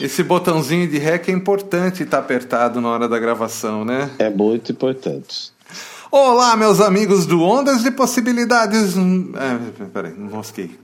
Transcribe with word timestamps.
Esse 0.00 0.22
botãozinho 0.22 0.88
de 0.88 0.98
REC 0.98 1.28
é 1.28 1.32
importante 1.32 2.02
estar 2.02 2.18
apertado 2.18 2.80
na 2.80 2.88
hora 2.88 3.08
da 3.08 3.18
gravação, 3.18 3.84
né? 3.84 4.10
É 4.18 4.30
muito 4.30 4.72
importante. 4.72 5.52
Olá, 6.10 6.56
meus 6.56 6.80
amigos 6.80 7.24
do 7.24 7.42
Ondas 7.42 7.82
de 7.82 7.90
Possibilidades. 7.90 8.96
É, 8.96 9.86
peraí, 9.92 10.12
não 10.16 10.28
mosquei. 10.28 10.76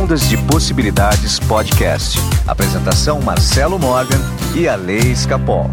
Ondas 0.00 0.28
de 0.28 0.36
Possibilidades 0.36 1.38
Podcast. 1.38 2.18
Apresentação 2.46 3.20
Marcelo 3.20 3.78
Morgan 3.78 4.20
e 4.56 4.66
a 4.66 4.74
Lei 4.74 5.12
Escapol. 5.12 5.70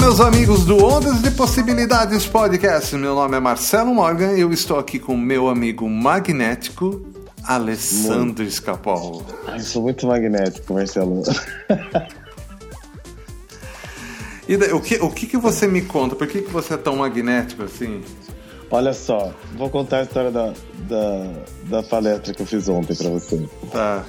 Meus 0.00 0.20
amigos 0.20 0.64
do 0.64 0.84
Ondas 0.84 1.20
de 1.22 1.30
Possibilidades 1.32 2.24
Podcast. 2.24 2.94
Meu 2.96 3.14
nome 3.14 3.36
é 3.36 3.40
Marcelo 3.40 3.92
Morgan 3.92 4.34
e 4.34 4.40
eu 4.40 4.52
estou 4.52 4.78
aqui 4.78 4.98
com 4.98 5.16
meu 5.16 5.48
amigo 5.48 5.88
magnético, 5.88 7.04
Alessandro 7.42 8.44
Escapol. 8.44 9.24
Ai, 9.46 9.60
sou 9.60 9.82
muito 9.82 10.06
magnético, 10.06 10.72
Marcelo. 10.72 11.22
E 14.48 14.56
daí, 14.56 14.72
o, 14.72 14.80
que, 14.80 14.96
o 14.96 15.10
que, 15.10 15.26
que 15.26 15.36
você 15.36 15.66
me 15.66 15.82
conta? 15.82 16.16
Por 16.16 16.26
que, 16.26 16.40
que 16.42 16.50
você 16.50 16.74
é 16.74 16.76
tão 16.78 16.96
magnético 16.96 17.64
assim? 17.64 18.00
Olha 18.70 18.94
só, 18.94 19.32
vou 19.56 19.68
contar 19.68 19.98
a 19.98 20.02
história 20.04 20.30
da, 20.30 20.54
da, 20.88 21.32
da 21.64 21.82
palestra 21.82 22.32
que 22.32 22.40
eu 22.40 22.46
fiz 22.46 22.68
ontem 22.68 22.94
para 22.94 23.10
você. 23.10 23.46
Tá. 23.70 24.04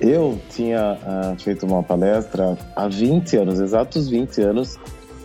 Eu 0.00 0.40
tinha 0.50 0.94
uh, 0.94 1.40
feito 1.40 1.66
uma 1.66 1.82
palestra 1.82 2.58
há 2.74 2.88
20 2.88 3.36
anos, 3.36 3.60
exatos 3.60 4.08
20 4.08 4.40
anos, 4.40 4.78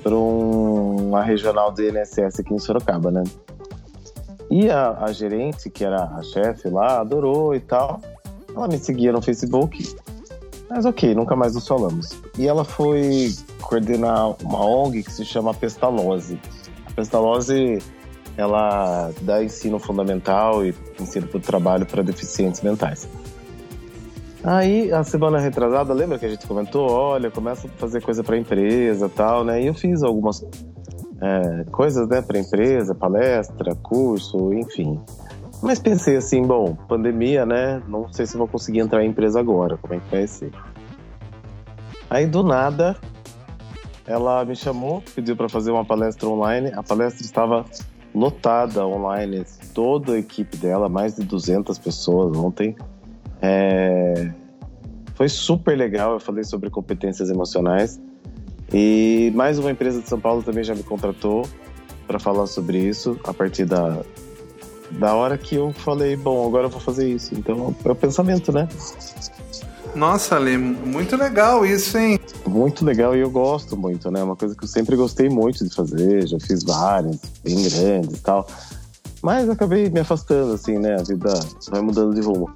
para 0.06 0.16
um, 0.16 1.08
uma 1.08 1.24
regional 1.24 1.72
do 1.72 1.82
INSS 1.82 2.40
aqui 2.40 2.54
em 2.54 2.60
Sorocaba, 2.60 3.10
né? 3.10 3.24
E 4.52 4.70
a, 4.70 5.04
a 5.04 5.12
gerente, 5.12 5.68
que 5.68 5.84
era 5.84 6.04
a 6.04 6.22
chefe 6.22 6.70
lá, 6.70 7.00
adorou 7.00 7.56
e 7.56 7.60
tal. 7.60 8.00
Ela 8.56 8.68
me 8.68 8.78
seguia 8.78 9.12
no 9.12 9.20
Facebook, 9.20 9.96
mas 10.70 10.86
ok, 10.86 11.16
nunca 11.16 11.36
mais 11.36 11.56
nos 11.56 11.68
falamos. 11.68 12.22
E 12.38 12.48
ela 12.48 12.64
foi 12.64 13.34
coordenar 13.60 14.36
uma 14.44 14.64
ONG 14.64 15.02
que 15.02 15.12
se 15.12 15.26
chama 15.26 15.56
Pestalozzi. 15.56 16.40
A 16.86 16.92
Pestalozzi, 16.92 17.80
ela 18.38 19.12
dá 19.22 19.44
ensino 19.44 19.80
fundamental 19.80 20.64
e 20.64 20.76
ensino 21.00 21.26
para 21.26 21.38
o 21.40 21.42
trabalho 21.42 21.86
para 21.88 22.04
deficientes 22.04 22.62
mentais. 22.62 23.10
Aí, 24.48 24.92
a 24.92 25.04
semana 25.04 25.40
retrasada, 25.40 25.92
lembra 25.92 26.20
que 26.20 26.26
a 26.28 26.30
gente 26.30 26.46
comentou? 26.46 26.88
Olha, 26.88 27.32
começa 27.32 27.66
a 27.66 27.70
fazer 27.80 28.00
coisa 28.04 28.24
para 28.24 28.38
empresa 28.38 29.10
tal, 29.10 29.44
né? 29.44 29.64
E 29.64 29.66
eu 29.66 29.74
fiz 29.74 30.04
algumas 30.04 30.46
é, 31.20 31.64
coisas, 31.72 32.08
né, 32.08 32.22
para 32.22 32.38
empresa, 32.38 32.94
palestra, 32.94 33.74
curso, 33.76 34.54
enfim. 34.54 35.02
Mas 35.64 35.80
pensei 35.80 36.16
assim, 36.18 36.44
bom, 36.44 36.76
pandemia, 36.88 37.44
né? 37.44 37.82
Não 37.88 38.14
sei 38.14 38.28
se 38.28 38.38
vou 38.38 38.48
conseguir 38.48 38.82
entrar 38.82 39.04
em 39.04 39.10
empresa 39.10 39.40
agora, 39.40 39.78
como 39.78 39.96
é 39.96 40.00
que 40.00 40.12
vai 40.12 40.28
ser? 40.28 40.52
Aí, 42.08 42.28
do 42.28 42.44
nada, 42.44 42.96
ela 44.06 44.46
me 44.46 44.56
chamou, 44.56 45.02
pediu 45.16 45.36
para 45.36 45.50
fazer 45.50 45.72
uma 45.72 45.84
palestra 45.84 46.30
online. 46.30 46.72
A 46.76 46.84
palestra 46.84 47.26
estava 47.26 47.66
lotada 48.14 48.86
online, 48.86 49.44
toda 49.74 50.14
a 50.14 50.20
equipe 50.20 50.56
dela, 50.56 50.88
mais 50.88 51.16
de 51.16 51.24
200 51.24 51.80
pessoas 51.80 52.38
ontem. 52.38 52.76
É... 53.46 54.32
Foi 55.14 55.30
super 55.30 55.78
legal, 55.78 56.14
eu 56.14 56.20
falei 56.20 56.44
sobre 56.44 56.70
competências 56.70 57.30
emocionais. 57.30 58.00
E 58.74 59.32
mais 59.36 59.60
uma 59.60 59.72
empresa 59.72 60.02
de 60.02 60.10
São 60.10 60.20
Paulo 60.20 60.42
também 60.44 60.64
já 60.64 60.74
me 60.74 60.84
contratou 60.84 61.48
para 62.08 62.20
falar 62.20 62.48
sobre 62.48 62.80
isso 62.80 63.18
a 63.24 63.34
partir 63.34 63.66
da, 63.66 64.02
da 64.92 65.14
hora 65.14 65.38
que 65.38 65.56
eu 65.56 65.72
falei, 65.72 66.16
bom, 66.16 66.46
agora 66.48 66.66
eu 66.66 66.70
vou 66.70 66.82
fazer 66.82 67.08
isso. 67.08 67.34
Então 67.36 67.74
é 67.84 67.92
o 67.92 67.96
pensamento, 67.96 68.52
né? 68.52 68.68
Nossa, 69.96 70.36
Ale, 70.36 70.58
muito 70.58 71.16
legal 71.16 71.66
isso, 71.66 71.98
hein? 71.98 72.20
Muito 72.46 72.84
legal 72.84 73.16
e 73.16 73.22
eu 73.22 73.30
gosto 73.30 73.78
muito, 73.78 74.12
né? 74.12 74.22
Uma 74.22 74.36
coisa 74.36 74.54
que 74.54 74.66
eu 74.66 74.68
sempre 74.68 74.96
gostei 74.98 75.30
muito 75.30 75.64
de 75.64 75.74
fazer, 75.74 76.28
já 76.28 76.38
fiz 76.40 76.64
várias, 76.64 77.18
bem 77.44 77.64
grandes 77.64 78.18
e 78.18 78.22
tal. 78.22 78.46
Mas 79.22 79.50
acabei 79.50 79.90
me 79.90 80.02
afastando, 80.02 80.54
assim, 80.54 80.78
né? 80.78 80.96
A 80.96 81.04
vida 81.04 81.34
vai 81.70 81.82
mudando 81.82 82.14
de 82.14 82.22
rumo. 82.22 82.50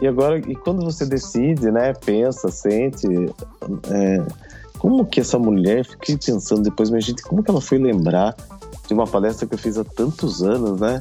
E 0.00 0.06
agora, 0.06 0.38
e 0.38 0.54
quando 0.54 0.82
você 0.82 1.04
decide, 1.04 1.70
né, 1.70 1.92
pensa, 1.92 2.50
sente, 2.50 3.06
é, 3.90 4.26
como 4.78 5.04
que 5.04 5.20
essa 5.20 5.38
mulher, 5.38 5.84
fiquei 5.84 6.16
pensando 6.16 6.62
depois, 6.62 6.88
mas 6.90 7.04
gente, 7.04 7.22
como 7.22 7.42
que 7.42 7.50
ela 7.50 7.60
foi 7.60 7.78
lembrar 7.78 8.34
de 8.86 8.94
uma 8.94 9.06
palestra 9.06 9.46
que 9.46 9.54
eu 9.54 9.58
fiz 9.58 9.76
há 9.76 9.84
tantos 9.84 10.42
anos, 10.42 10.80
né? 10.80 10.98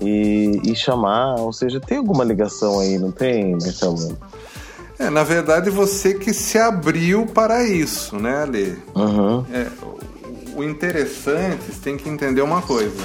E, 0.00 0.60
e 0.64 0.74
chamar, 0.74 1.36
ou 1.36 1.52
seja, 1.52 1.80
tem 1.80 1.98
alguma 1.98 2.24
ligação 2.24 2.80
aí, 2.80 2.98
não 2.98 3.10
tem, 3.10 3.52
Marcelo? 3.52 4.18
É, 4.98 5.08
na 5.08 5.24
verdade, 5.24 5.70
você 5.70 6.14
que 6.14 6.34
se 6.34 6.58
abriu 6.58 7.26
para 7.26 7.64
isso, 7.64 8.16
né, 8.16 8.42
Ale? 8.42 8.78
Uhum. 8.94 9.44
É, 9.52 9.68
o 10.54 10.62
interessante, 10.62 11.64
você 11.64 11.80
tem 11.80 11.96
que 11.96 12.08
entender 12.08 12.42
uma 12.42 12.60
coisa 12.60 13.02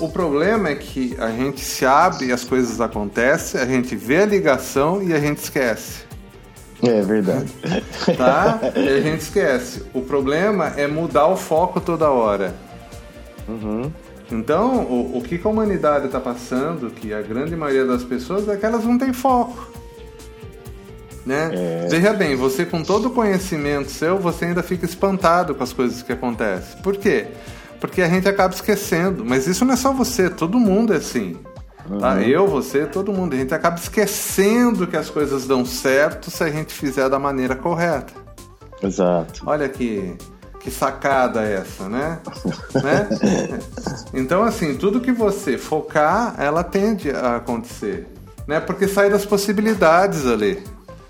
o 0.00 0.08
problema 0.08 0.68
é 0.68 0.74
que 0.74 1.16
a 1.18 1.30
gente 1.30 1.60
se 1.60 1.84
abre, 1.84 2.32
as 2.32 2.44
coisas 2.44 2.80
acontecem, 2.80 3.60
a 3.60 3.66
gente 3.66 3.96
vê 3.96 4.18
a 4.18 4.26
ligação 4.26 5.02
e 5.02 5.12
a 5.12 5.18
gente 5.18 5.38
esquece. 5.38 6.04
É 6.82 7.00
verdade. 7.02 7.50
Tá? 8.16 8.60
E 8.76 8.88
a 8.88 9.00
gente 9.00 9.22
esquece. 9.22 9.82
O 9.94 10.02
problema 10.02 10.74
é 10.76 10.86
mudar 10.86 11.26
o 11.26 11.36
foco 11.36 11.80
toda 11.80 12.10
hora. 12.10 12.54
Uhum. 13.48 13.90
Então, 14.30 14.82
o, 14.84 15.18
o 15.18 15.22
que 15.22 15.40
a 15.42 15.48
humanidade 15.48 16.06
está 16.06 16.20
passando, 16.20 16.90
que 16.90 17.12
a 17.12 17.22
grande 17.22 17.56
maioria 17.56 17.86
das 17.86 18.04
pessoas, 18.04 18.48
é 18.48 18.56
que 18.56 18.64
elas 18.64 18.84
não 18.84 18.98
têm 18.98 19.12
foco. 19.12 19.68
Né? 21.24 21.50
É... 21.52 21.88
Veja 21.88 22.12
bem, 22.12 22.36
você 22.36 22.66
com 22.66 22.82
todo 22.82 23.08
o 23.08 23.10
conhecimento 23.10 23.90
seu, 23.90 24.18
você 24.18 24.46
ainda 24.46 24.62
fica 24.62 24.84
espantado 24.84 25.54
com 25.54 25.62
as 25.62 25.72
coisas 25.72 26.02
que 26.02 26.12
acontecem. 26.12 26.80
Por 26.82 26.96
quê? 26.96 27.28
Porque 27.84 28.00
a 28.00 28.08
gente 28.08 28.26
acaba 28.26 28.54
esquecendo. 28.54 29.22
Mas 29.26 29.46
isso 29.46 29.62
não 29.62 29.74
é 29.74 29.76
só 29.76 29.92
você, 29.92 30.30
todo 30.30 30.58
mundo 30.58 30.94
é 30.94 30.96
assim. 30.96 31.36
Tá? 32.00 32.14
Uhum. 32.14 32.20
Eu, 32.20 32.46
você, 32.46 32.86
todo 32.86 33.12
mundo. 33.12 33.34
A 33.34 33.36
gente 33.36 33.52
acaba 33.52 33.76
esquecendo 33.76 34.86
que 34.86 34.96
as 34.96 35.10
coisas 35.10 35.46
dão 35.46 35.66
certo 35.66 36.30
se 36.30 36.42
a 36.42 36.50
gente 36.50 36.72
fizer 36.72 37.10
da 37.10 37.18
maneira 37.18 37.54
correta. 37.54 38.14
Exato. 38.82 39.42
Olha 39.44 39.68
que, 39.68 40.16
que 40.60 40.70
sacada 40.70 41.42
essa, 41.42 41.86
né? 41.86 42.20
né? 42.82 43.08
Então, 44.14 44.42
assim, 44.42 44.76
tudo 44.76 44.98
que 44.98 45.12
você 45.12 45.58
focar, 45.58 46.36
ela 46.38 46.64
tende 46.64 47.10
a 47.10 47.36
acontecer. 47.36 48.06
Né? 48.48 48.60
Porque 48.60 48.88
sai 48.88 49.10
das 49.10 49.26
possibilidades 49.26 50.26
ali. 50.26 50.64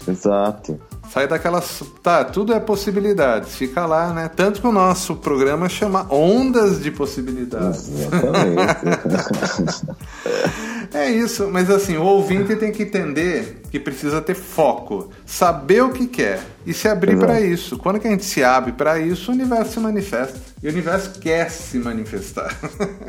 Exato. 0.08 0.76
Sai 1.14 1.28
daquelas. 1.28 1.80
Tá, 2.02 2.25
tudo 2.25 2.52
é 2.52 2.58
possibilidades, 2.58 3.54
fica 3.54 3.86
lá, 3.86 4.12
né? 4.12 4.28
Tanto 4.34 4.60
que 4.60 4.66
o 4.66 4.72
nosso 4.72 5.14
programa 5.14 5.69
chama 5.69 6.12
Ondas 6.12 6.82
de 6.82 6.91
Possibilidades. 6.91 7.88
é 10.92 11.08
isso, 11.08 11.48
mas 11.53 11.70
assim, 11.70 11.97
o 11.97 12.03
ouvinte 12.03 12.56
tem 12.56 12.72
que 12.72 12.82
entender 12.82 13.62
que 13.70 13.78
precisa 13.78 14.20
ter 14.20 14.34
foco, 14.34 15.10
saber 15.24 15.84
o 15.84 15.92
que 15.92 16.08
quer 16.08 16.41
e 16.66 16.74
se 16.74 16.88
abrir 16.88 17.16
para 17.16 17.41
isso. 17.41 17.78
Quando 17.78 18.00
que 18.00 18.08
a 18.08 18.10
gente 18.10 18.24
se 18.24 18.42
abre 18.42 18.72
para 18.72 18.98
isso, 18.98 19.30
o 19.30 19.34
universo 19.34 19.74
se 19.74 19.80
manifesta. 19.80 20.41
E 20.60 20.66
o 20.66 20.70
universo 20.72 21.20
quer 21.20 21.48
se 21.48 21.78
manifestar. 21.78 22.53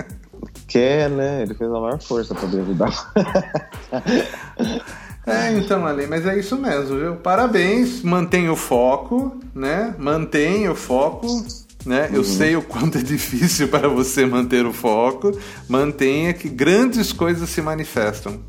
quer, 0.67 1.09
né? 1.09 1.41
Ele 1.41 1.55
fez 1.55 1.71
a 1.71 1.79
maior 1.79 1.99
força 1.99 2.35
para 2.35 2.47
me 2.49 2.59
ajudar. 2.59 3.11
É, 5.25 5.57
então, 5.57 5.85
Ale, 5.85 6.05
mas 6.05 6.25
é 6.25 6.37
isso 6.37 6.55
mesmo, 6.55 6.99
viu? 6.99 7.15
Parabéns, 7.15 8.03
mantenha 8.03 8.51
o 8.51 8.55
foco, 8.55 9.35
né? 9.55 9.95
Mantenha 9.97 10.71
o 10.71 10.75
foco, 10.75 11.45
né? 11.85 12.07
Uhum. 12.09 12.17
Eu 12.17 12.23
sei 12.23 12.55
o 12.55 12.61
quanto 12.61 12.99
é 12.99 13.01
difícil 13.03 13.67
para 13.67 13.87
você 13.87 14.25
manter 14.25 14.65
o 14.65 14.73
foco. 14.73 15.31
Mantenha 15.67 16.33
que 16.33 16.47
grandes 16.47 17.11
coisas 17.11 17.49
se 17.49 17.61
manifestam. 17.61 18.39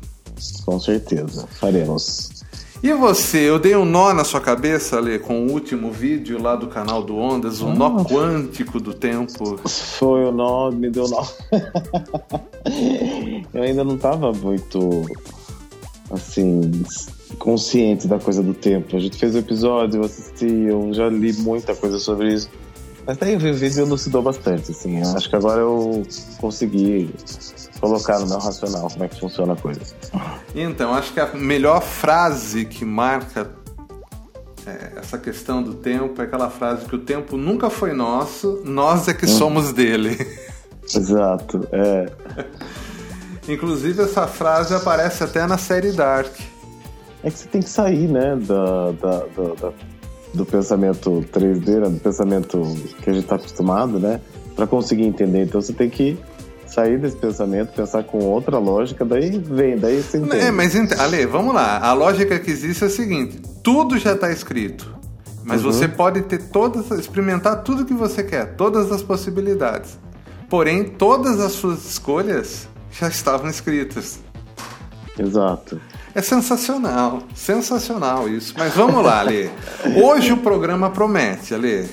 Com 0.65 0.79
certeza, 0.79 1.47
faremos. 1.59 2.37
E 2.83 2.93
você, 2.93 3.49
eu 3.49 3.57
dei 3.57 3.75
um 3.75 3.85
nó 3.85 4.13
na 4.13 4.23
sua 4.23 4.39
cabeça, 4.39 4.97
Ale, 4.97 5.17
com 5.17 5.47
o 5.47 5.51
último 5.51 5.91
vídeo 5.91 6.39
lá 6.39 6.55
do 6.55 6.67
canal 6.67 7.01
do 7.01 7.17
Ondas, 7.17 7.59
o 7.59 7.69
ah, 7.69 7.73
nó 7.73 8.03
quântico 8.03 8.79
do 8.79 8.93
tempo. 8.93 9.57
Foi 9.67 10.25
o 10.25 10.31
nó, 10.31 10.69
me 10.69 10.91
deu 10.91 11.07
nó. 11.07 11.25
eu 13.51 13.63
ainda 13.63 13.83
não 13.83 13.95
estava 13.95 14.31
muito 14.31 15.07
assim, 16.11 16.83
consciente 17.37 18.07
da 18.07 18.19
coisa 18.19 18.41
do 18.41 18.53
tempo. 18.53 18.95
A 18.95 18.99
gente 18.99 19.17
fez 19.17 19.35
o 19.35 19.39
episódio, 19.39 20.01
eu 20.01 20.05
assisti, 20.05 20.45
eu 20.45 20.93
já 20.93 21.09
li 21.09 21.33
muita 21.33 21.75
coisa 21.75 21.99
sobre 21.99 22.33
isso. 22.33 22.49
Mas 23.05 23.17
daí 23.17 23.35
o 23.35 23.39
vídeo 23.39 23.83
elucidou 23.83 24.21
bastante, 24.21 24.71
assim. 24.71 25.01
Eu 25.01 25.15
acho 25.15 25.29
que 25.29 25.35
agora 25.35 25.61
eu 25.61 26.03
consegui 26.39 27.09
colocar 27.79 28.19
no 28.19 28.27
meu 28.27 28.37
racional 28.37 28.89
como 28.89 29.03
é 29.03 29.07
que 29.07 29.19
funciona 29.19 29.53
a 29.53 29.55
coisa. 29.55 29.79
Então, 30.53 30.93
acho 30.93 31.13
que 31.13 31.19
a 31.19 31.33
melhor 31.33 31.81
frase 31.81 32.65
que 32.65 32.83
marca 32.83 33.49
é, 34.65 34.99
essa 34.99 35.17
questão 35.17 35.63
do 35.63 35.75
tempo 35.75 36.21
é 36.21 36.25
aquela 36.25 36.49
frase 36.49 36.85
que 36.85 36.95
o 36.95 36.99
tempo 36.99 37.37
nunca 37.37 37.69
foi 37.69 37.93
nosso, 37.93 38.61
nós 38.65 39.07
é 39.07 39.13
que 39.13 39.25
hum. 39.25 39.29
somos 39.29 39.71
dele. 39.71 40.17
Exato, 40.93 41.65
é. 41.71 42.09
Inclusive 43.47 44.03
essa 44.03 44.27
frase 44.27 44.73
aparece 44.73 45.23
até 45.23 45.45
na 45.47 45.57
série 45.57 45.91
Dark. 45.91 46.33
É 47.23 47.31
que 47.31 47.39
você 47.39 47.47
tem 47.47 47.61
que 47.61 47.69
sair, 47.69 48.07
né, 48.07 48.35
da, 48.35 48.91
da, 48.91 49.19
da, 49.19 49.53
da 49.55 49.73
do 50.33 50.45
pensamento 50.45 51.25
3D, 51.33 51.79
né, 51.79 51.89
do 51.89 51.99
pensamento 51.99 52.61
que 53.01 53.09
a 53.09 53.13
gente 53.13 53.23
está 53.23 53.35
acostumado, 53.35 53.99
né, 53.99 54.21
para 54.55 54.67
conseguir 54.67 55.03
entender. 55.03 55.43
Então 55.43 55.61
você 55.61 55.73
tem 55.73 55.89
que 55.89 56.17
sair 56.67 56.99
desse 56.99 57.15
pensamento, 57.15 57.73
pensar 57.73 58.03
com 58.03 58.19
outra 58.19 58.59
lógica, 58.59 59.03
daí 59.03 59.39
vem, 59.39 59.77
daí 59.77 60.01
você 60.01 60.17
entende. 60.17 60.45
É, 60.45 60.51
mas 60.51 60.75
Ale, 60.99 61.25
vamos 61.25 61.55
lá. 61.55 61.79
A 61.79 61.93
lógica 61.93 62.37
que 62.37 62.51
existe 62.51 62.83
é 62.83 62.87
a 62.87 62.89
seguinte: 62.89 63.41
tudo 63.63 63.97
já 63.97 64.13
está 64.13 64.31
escrito. 64.31 64.95
Mas 65.43 65.63
uhum. 65.63 65.71
você 65.71 65.87
pode 65.87 66.23
ter 66.23 66.49
todas, 66.49 66.91
experimentar 66.91 67.63
tudo 67.63 67.85
que 67.85 67.93
você 67.93 68.21
quer, 68.21 68.55
todas 68.55 68.91
as 68.91 69.01
possibilidades. 69.01 69.97
Porém, 70.49 70.83
todas 70.83 71.39
as 71.39 71.53
suas 71.53 71.85
escolhas 71.89 72.67
já 72.91 73.07
estavam 73.07 73.49
escritas. 73.49 74.19
Exato. 75.17 75.79
É 76.13 76.21
sensacional, 76.21 77.23
sensacional 77.35 78.27
isso. 78.27 78.53
Mas 78.57 78.73
vamos 78.73 79.03
lá, 79.03 79.19
Ale. 79.19 79.51
Hoje 80.03 80.33
o 80.33 80.37
programa 80.37 80.89
promete, 80.89 81.53
Ale. 81.53 81.89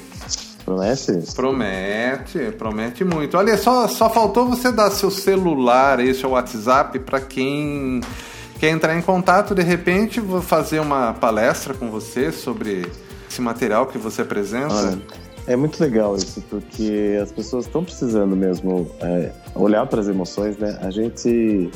Promete? 0.64 1.12
Promete, 1.34 2.38
promete 2.56 3.04
muito. 3.04 3.36
Olha, 3.36 3.56
só, 3.58 3.86
só 3.86 4.08
faltou 4.08 4.48
você 4.48 4.72
dar 4.72 4.90
seu 4.90 5.10
celular 5.10 5.98
aí, 5.98 6.14
seu 6.14 6.30
WhatsApp 6.30 6.98
para 7.00 7.20
quem 7.20 8.00
quer 8.58 8.70
entrar 8.70 8.96
em 8.96 9.02
contato. 9.02 9.54
De 9.54 9.62
repente, 9.62 10.20
vou 10.20 10.40
fazer 10.40 10.80
uma 10.80 11.12
palestra 11.12 11.74
com 11.74 11.90
você 11.90 12.32
sobre 12.32 12.90
esse 13.28 13.42
material 13.42 13.86
que 13.86 13.98
você 13.98 14.22
apresenta. 14.22 14.74
Olha, 14.74 14.98
é 15.46 15.56
muito 15.56 15.80
legal 15.80 16.16
isso, 16.16 16.42
porque 16.48 17.18
as 17.22 17.30
pessoas 17.30 17.66
estão 17.66 17.84
precisando 17.84 18.34
mesmo 18.34 18.90
é, 19.00 19.30
olhar 19.54 19.86
para 19.86 20.00
as 20.00 20.08
emoções, 20.08 20.56
né? 20.56 20.78
A 20.80 20.90
gente 20.90 21.70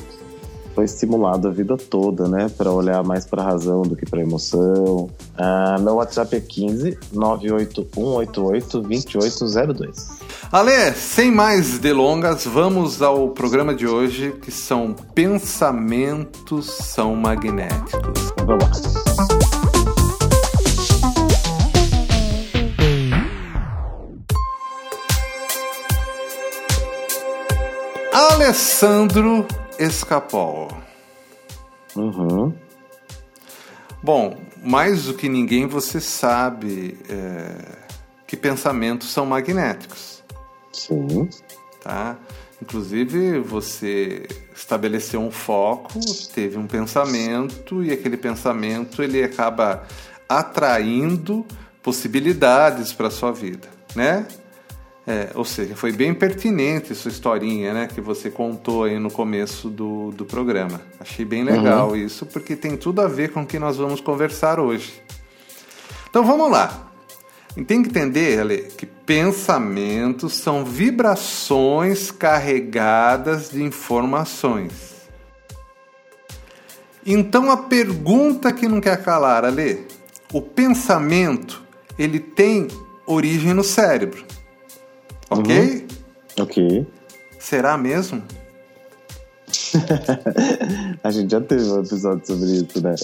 foi 0.79 0.85
estimulado 0.85 1.49
a 1.49 1.51
vida 1.51 1.77
toda, 1.77 2.29
né, 2.29 2.49
para 2.57 2.71
olhar 2.71 3.03
mais 3.03 3.27
para 3.27 3.43
a 3.43 3.45
razão 3.45 3.83
do 3.83 3.97
que 3.97 4.07
para 4.07 4.21
a 4.21 4.23
emoção. 4.23 5.11
Ah, 5.37 5.77
meu 5.81 5.95
WhatsApp 5.95 6.37
é 6.37 6.41
15 6.41 6.97
98188 7.13 8.81
2802. 8.83 10.19
Ale, 10.53 10.93
sem 10.93 11.33
mais 11.33 11.81
delongas, 11.81 12.45
vamos 12.47 13.03
ao 13.03 13.31
programa 13.31 13.75
de 13.75 13.89
hoje 13.89 14.33
que 14.41 14.53
são 14.53 14.95
pensamentos 15.17 16.67
são 16.67 17.17
magnéticos. 17.17 18.33
Vamos 18.47 18.65
lá. 18.65 19.48
Alessandro 28.49 29.47
Escapol. 29.79 30.69
Uhum. 31.95 32.51
Bom, 34.03 34.39
mais 34.65 35.05
do 35.05 35.13
que 35.13 35.29
ninguém 35.29 35.67
você 35.67 36.01
sabe 36.01 36.99
é, 37.11 37.77
que 38.27 38.39
pensamentos 38.39 39.13
são 39.13 39.27
magnéticos. 39.27 40.25
Sim. 40.73 41.29
Tá? 41.83 42.17
Inclusive, 42.63 43.39
você 43.39 44.27
estabeleceu 44.57 45.21
um 45.21 45.31
foco, 45.31 46.01
teve 46.33 46.57
um 46.57 46.67
pensamento 46.67 47.85
e 47.85 47.93
aquele 47.93 48.17
pensamento 48.17 49.03
ele 49.03 49.23
acaba 49.23 49.87
atraindo 50.27 51.45
possibilidades 51.83 52.95
para 52.95 53.11
sua 53.11 53.31
vida, 53.31 53.69
né? 53.95 54.27
É, 55.11 55.31
ou 55.35 55.43
seja, 55.43 55.75
foi 55.75 55.91
bem 55.91 56.13
pertinente 56.13 56.95
sua 56.95 57.11
historinha, 57.11 57.73
né, 57.73 57.87
que 57.87 57.99
você 57.99 58.31
contou 58.31 58.85
aí 58.85 58.99
no 58.99 59.11
começo 59.11 59.71
do, 59.71 60.11
do 60.11 60.27
programa. 60.27 60.83
Achei 61.01 61.25
bem 61.25 61.43
legal 61.45 61.89
uhum. 61.89 61.97
isso, 61.97 62.27
porque 62.27 62.55
tem 62.55 62.77
tudo 62.77 63.01
a 63.01 63.09
ver 63.09 63.33
com 63.33 63.41
o 63.41 63.47
que 63.47 63.59
nós 63.59 63.79
vamos 63.79 64.03
conversar 64.03 64.61
hoje. 64.61 65.03
Então 66.11 66.23
vamos 66.23 66.51
lá. 66.51 66.91
Tem 67.67 67.83
que 67.83 67.89
entender, 67.89 68.39
Ale, 68.39 68.59
que 68.77 68.85
pensamentos 68.85 70.35
são 70.35 70.63
vibrações 70.63 72.11
carregadas 72.11 73.49
de 73.51 73.63
informações. 73.63 75.09
Então 77.07 77.51
a 77.51 77.57
pergunta 77.57 78.53
que 78.53 78.69
não 78.69 78.79
quer 78.79 79.03
calar, 79.03 79.47
Ale, 79.47 79.87
o 80.35 80.43
pensamento 80.43 81.63
ele 81.99 82.21
tem 82.21 82.69
origem 83.07 83.55
no 83.55 83.65
cérebro. 83.65 84.29
Ok? 85.31 85.59
Uhum. 85.59 85.87
Ok. 86.45 86.87
Será 87.39 87.77
mesmo? 87.77 88.23
a 91.03 91.11
gente 91.11 91.31
já 91.31 91.41
teve 91.41 91.65
um 91.65 91.81
episódio 91.81 92.27
sobre 92.27 92.51
isso, 92.51 92.83
né? 92.83 92.95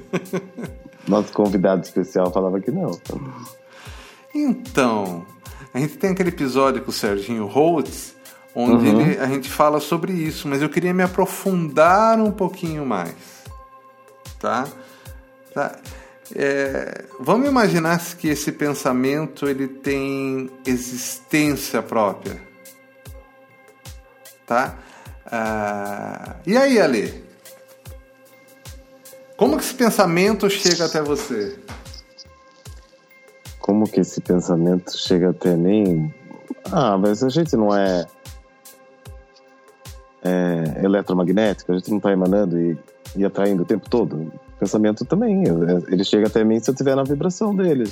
Nosso 1.06 1.32
convidado 1.32 1.82
especial 1.82 2.32
falava 2.32 2.60
que 2.60 2.70
não. 2.70 2.98
Então, 4.34 5.24
a 5.72 5.78
gente 5.78 5.96
tem 5.98 6.10
aquele 6.10 6.30
episódio 6.30 6.82
com 6.82 6.90
o 6.90 6.94
Serginho 6.94 7.46
Holtz, 7.46 8.14
onde 8.54 8.88
uhum. 8.88 9.00
ele, 9.00 9.18
a 9.18 9.26
gente 9.26 9.50
fala 9.50 9.80
sobre 9.80 10.12
isso, 10.12 10.48
mas 10.48 10.62
eu 10.62 10.68
queria 10.68 10.94
me 10.94 11.02
aprofundar 11.02 12.18
um 12.18 12.30
pouquinho 12.30 12.86
mais. 12.86 13.14
Tá? 14.38 14.66
tá? 15.52 15.78
É, 16.36 17.04
vamos 17.20 17.48
imaginar 17.48 18.00
que 18.16 18.28
esse 18.28 18.50
pensamento 18.50 19.48
ele 19.48 19.68
tem 19.68 20.50
existência 20.66 21.80
própria, 21.80 22.40
tá? 24.44 24.76
Ah, 25.26 26.36
e 26.44 26.56
aí, 26.56 26.80
Ale? 26.80 27.24
Como 29.36 29.56
que 29.56 29.62
esse 29.62 29.74
pensamento 29.74 30.50
chega 30.50 30.86
até 30.86 31.00
você? 31.00 31.56
Como 33.60 33.88
que 33.88 34.00
esse 34.00 34.20
pensamento 34.20 34.96
chega 34.96 35.30
até 35.30 35.56
mim? 35.56 36.12
Ah, 36.72 36.98
mas 36.98 37.22
a 37.22 37.28
gente 37.28 37.56
não 37.56 37.74
é, 37.74 38.06
é 40.22 40.84
eletromagnético, 40.84 41.70
a 41.70 41.76
gente 41.76 41.90
não 41.90 41.98
está 41.98 42.10
emanando 42.10 42.58
e, 42.60 42.76
e 43.16 43.24
atraindo 43.24 43.62
o 43.62 43.66
tempo 43.66 43.88
todo 43.88 44.32
pensamento 44.58 45.04
também. 45.04 45.44
Ele 45.88 46.04
chega 46.04 46.26
até 46.26 46.44
mim 46.44 46.60
se 46.60 46.70
eu 46.70 46.72
estiver 46.72 46.94
na 46.96 47.04
vibração 47.04 47.54
dele. 47.54 47.90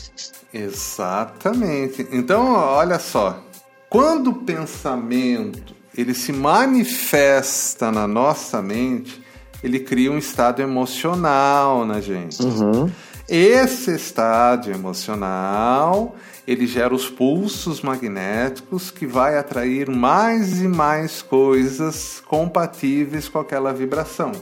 Exatamente. 0.52 2.06
Então, 2.10 2.54
olha 2.54 2.98
só. 2.98 3.42
Quando 3.88 4.30
o 4.30 4.34
pensamento 4.34 5.74
ele 5.96 6.14
se 6.14 6.32
manifesta 6.32 7.92
na 7.92 8.06
nossa 8.06 8.62
mente, 8.62 9.22
ele 9.62 9.78
cria 9.78 10.10
um 10.10 10.18
estado 10.18 10.62
emocional 10.62 11.84
na 11.84 12.00
gente. 12.00 12.42
Uhum. 12.42 12.90
Esse 13.28 13.94
estado 13.94 14.70
emocional 14.70 16.16
ele 16.46 16.66
gera 16.66 16.92
os 16.92 17.08
pulsos 17.08 17.82
magnéticos 17.82 18.90
que 18.90 19.06
vai 19.06 19.38
atrair 19.38 19.88
mais 19.88 20.60
e 20.60 20.66
mais 20.66 21.22
coisas 21.22 22.20
compatíveis 22.26 23.28
com 23.28 23.38
aquela 23.38 23.72
vibração. 23.72 24.32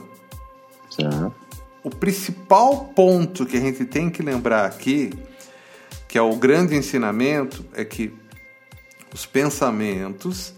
Certo 0.88 1.39
o 1.82 1.90
principal 1.90 2.86
ponto 2.94 3.46
que 3.46 3.56
a 3.56 3.60
gente 3.60 3.84
tem 3.84 4.10
que 4.10 4.22
lembrar 4.22 4.66
aqui, 4.66 5.10
que 6.06 6.18
é 6.18 6.22
o 6.22 6.36
grande 6.36 6.74
ensinamento, 6.76 7.64
é 7.74 7.84
que 7.84 8.12
os 9.12 9.24
pensamentos 9.26 10.52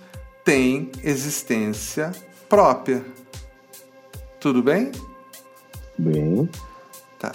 têm 0.45 0.91
existência 1.03 2.13
própria. 2.49 3.05
Tudo 4.41 4.63
bem? 4.63 4.91
Bem. 5.97 6.49
Tá. 7.19 7.33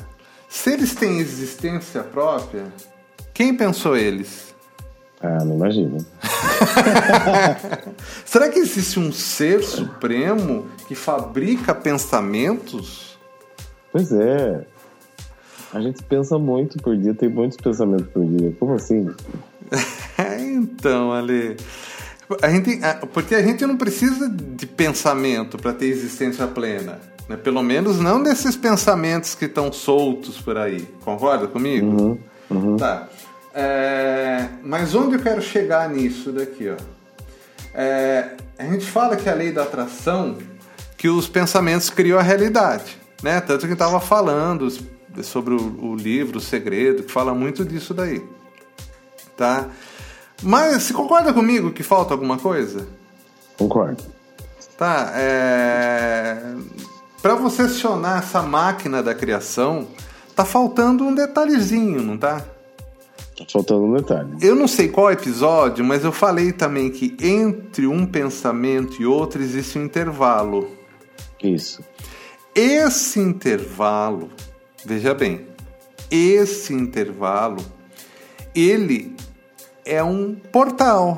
Se 0.50 0.74
eles 0.74 0.94
têm 0.94 1.20
existência 1.20 2.03
própria, 2.03 2.72
quem 3.34 3.56
pensou 3.56 3.96
eles? 3.96 4.53
Ah, 5.22 5.44
não 5.46 5.56
imagino. 5.56 6.06
Será 8.25 8.50
que 8.50 8.60
existe 8.60 9.00
um 9.00 9.12
ser 9.12 9.63
supremo 9.63 10.67
que 10.88 10.94
fabrica 10.94 11.74
pensamentos? 11.74 13.07
Pois 13.98 14.12
é. 14.12 14.63
A 15.74 15.82
gente 15.82 16.04
pensa 16.04 16.38
muito 16.38 16.77
por 16.77 16.96
dia, 16.96 17.16
tem 17.16 17.30
muitos 17.30 17.58
pensamentos 17.58 18.08
por 18.13 18.24
dia. 18.25 18.54
Como 18.60 18.74
assim? 18.74 19.10
então, 20.39 21.12
Ale. 21.12 21.58
A 22.42 22.50
gente, 22.50 22.80
porque 23.12 23.34
a 23.34 23.42
gente 23.42 23.66
não 23.66 23.75
precisa 23.75 24.30
de 24.30 24.68
pensamento 24.68 25.58
para 25.58 25.74
ter 25.74 25.88
existência 25.88 26.46
plena. 26.46 27.00
Né? 27.27 27.38
Pelo 27.38 27.63
menos 27.63 28.00
não 28.00 28.22
desses 28.22 28.56
pensamentos 28.56 29.34
que 29.34 29.46
estão 29.46 29.74
soltos 29.74 30.39
por 30.39 30.58
aí. 30.58 30.82
Concorda 31.04 31.48
comigo? 31.48 31.88
Uhum, 31.88 32.20
uhum. 32.51 32.77
Tá. 32.77 33.08
É, 33.54 34.48
mas 34.63 34.94
onde 34.94 35.16
eu 35.16 35.22
quero 35.22 35.42
chegar 35.42 35.89
nisso 35.89 36.32
daqui? 36.32 36.70
Ó? 36.70 36.75
É, 37.74 38.36
a 38.60 38.63
gente 38.63 38.86
fala 38.86 39.16
que 39.16 39.27
a 39.27 39.34
lei 39.34 39.51
da 39.51 39.63
atração, 39.63 40.38
que 40.96 41.10
os 41.10 41.27
pensamentos 41.27 41.89
criam 41.89 42.20
a 42.20 42.22
realidade 42.22 43.07
né? 43.22 43.42
Tanto 43.42 43.68
que 43.68 43.74
estava 43.74 44.00
falando 44.00 44.68
sobre 45.24 45.54
o, 45.54 45.92
o, 45.92 45.96
livro 45.96 46.38
O 46.38 46.42
Segredo, 46.42 47.04
que 47.04 47.12
fala 47.12 47.34
muito 47.34 47.66
disso 47.66 47.94
daí, 47.94 48.24
tá? 49.36 49.70
Mas 50.44 50.84
você 50.84 50.94
concorda 50.94 51.34
comigo 51.34 51.72
que 51.72 51.84
falta 51.84 52.14
alguma 52.14 52.38
coisa? 52.38 52.88
Concordo. 53.58 54.04
Tá, 54.78 55.12
é... 55.16 56.56
Para 57.22 57.34
você 57.34 57.64
acionar 57.64 58.20
essa 58.20 58.44
máquina 58.44 59.02
da 59.02 59.16
criação, 59.16 59.88
tá 60.36 60.46
faltando 60.46 61.04
um 61.04 61.16
detalhezinho, 61.16 62.02
não 62.04 62.16
tá? 62.16 62.46
Tá 63.38 63.46
faltando 63.52 63.86
um 63.86 63.94
detalhe. 63.94 64.30
Eu 64.42 64.56
não 64.56 64.68
sei 64.68 64.88
qual 64.88 65.12
episódio, 65.12 65.84
mas 65.84 66.04
eu 66.04 66.12
falei 66.12 66.52
também 66.52 66.92
que 66.92 67.18
entre 67.20 67.88
um 67.88 68.06
pensamento 68.06 69.02
e 69.02 69.06
outro 69.06 69.42
existe 69.42 69.80
um 69.80 69.84
intervalo. 69.84 70.70
Isso. 71.42 71.84
Esse 72.58 73.20
intervalo, 73.20 74.32
veja 74.84 75.14
bem, 75.14 75.46
esse 76.10 76.74
intervalo, 76.74 77.64
ele 78.56 79.16
é 79.86 80.02
um 80.02 80.34
portal. 80.34 81.18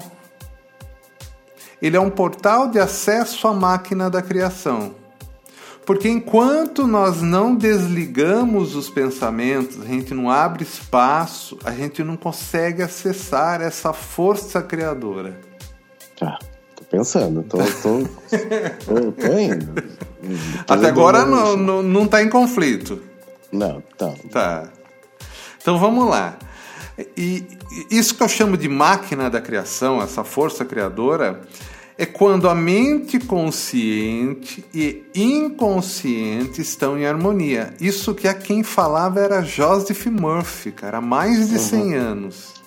Ele 1.82 1.96
é 1.96 2.00
um 2.00 2.10
portal 2.10 2.68
de 2.68 2.78
acesso 2.78 3.48
à 3.48 3.54
máquina 3.54 4.10
da 4.10 4.22
criação. 4.22 4.94
Porque 5.86 6.10
enquanto 6.10 6.86
nós 6.86 7.22
não 7.22 7.56
desligamos 7.56 8.76
os 8.76 8.90
pensamentos, 8.90 9.82
a 9.82 9.86
gente 9.86 10.14
não 10.14 10.30
abre 10.30 10.64
espaço, 10.64 11.58
a 11.64 11.72
gente 11.72 12.04
não 12.04 12.18
consegue 12.18 12.82
acessar 12.82 13.62
essa 13.62 13.94
força 13.94 14.62
criadora. 14.62 15.40
Tá, 16.20 16.38
tô 16.76 16.84
pensando, 16.84 17.44
tô, 17.44 17.60
tô, 17.60 18.04
tô, 18.86 19.12
tô 19.14 19.40
indo. 19.40 19.84
Até 20.68 20.88
agora 20.88 21.26
não, 21.26 21.56
não, 21.56 21.82
não 21.84 22.08
tá 22.08 22.22
em 22.22 22.30
conflito. 22.30 23.02
Não, 23.52 23.82
tá. 23.98 24.14
Tá. 24.32 24.70
Então 25.62 25.78
vamos 25.78 26.08
lá. 26.10 26.38
E 27.16 27.46
isso 27.90 28.16
que 28.16 28.24
eu 28.24 28.28
chamo 28.28 28.58
de 28.58 28.68
máquina 28.68 29.30
da 29.30 29.40
criação, 29.40 30.02
essa 30.02 30.24
força 30.24 30.66
criadora, 30.66 31.42
é 31.98 32.06
quando 32.06 32.48
a 32.48 32.56
mente 32.56 33.20
consciente 33.20 34.64
e 34.74 35.04
inconsciente 35.16 36.62
estão 36.62 36.98
em 36.98 37.06
harmonia. 37.06 37.74
Isso 37.80 38.14
que 38.14 38.28
a 38.28 38.34
quem 38.34 38.64
falava 38.64 39.20
era 39.20 39.42
Joseph 39.42 40.06
Murphy, 40.08 40.72
cara, 40.72 41.00
há 41.00 41.02
mais 41.02 41.50
de 41.50 41.60
100 41.60 41.82
uhum. 41.82 42.00
anos. 42.00 42.59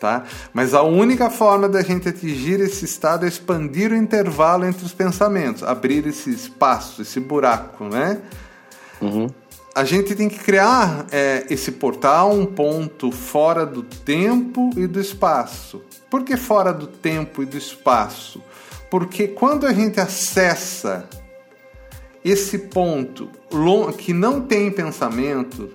Tá? 0.00 0.24
Mas 0.54 0.72
a 0.72 0.82
única 0.82 1.28
forma 1.28 1.68
da 1.68 1.82
gente 1.82 2.08
atingir 2.08 2.58
esse 2.58 2.86
estado 2.86 3.26
é 3.26 3.28
expandir 3.28 3.92
o 3.92 3.94
intervalo 3.94 4.64
entre 4.64 4.82
os 4.82 4.94
pensamentos, 4.94 5.62
abrir 5.62 6.06
esse 6.06 6.30
espaço, 6.30 7.02
esse 7.02 7.20
buraco, 7.20 7.84
né? 7.84 8.22
Uhum. 8.98 9.26
A 9.74 9.84
gente 9.84 10.14
tem 10.14 10.26
que 10.26 10.38
criar 10.38 11.04
é, 11.12 11.44
esse 11.50 11.72
portal, 11.72 12.32
um 12.32 12.46
ponto 12.46 13.12
fora 13.12 13.66
do 13.66 13.82
tempo 13.82 14.70
e 14.74 14.86
do 14.86 14.98
espaço. 14.98 15.82
Por 16.08 16.24
que 16.24 16.34
fora 16.34 16.72
do 16.72 16.86
tempo 16.86 17.42
e 17.42 17.46
do 17.46 17.58
espaço? 17.58 18.42
Porque 18.90 19.28
quando 19.28 19.66
a 19.66 19.72
gente 19.72 20.00
acessa 20.00 21.06
esse 22.24 22.58
ponto 22.58 23.28
que 23.98 24.14
não 24.14 24.40
tem 24.40 24.70
pensamento, 24.70 25.68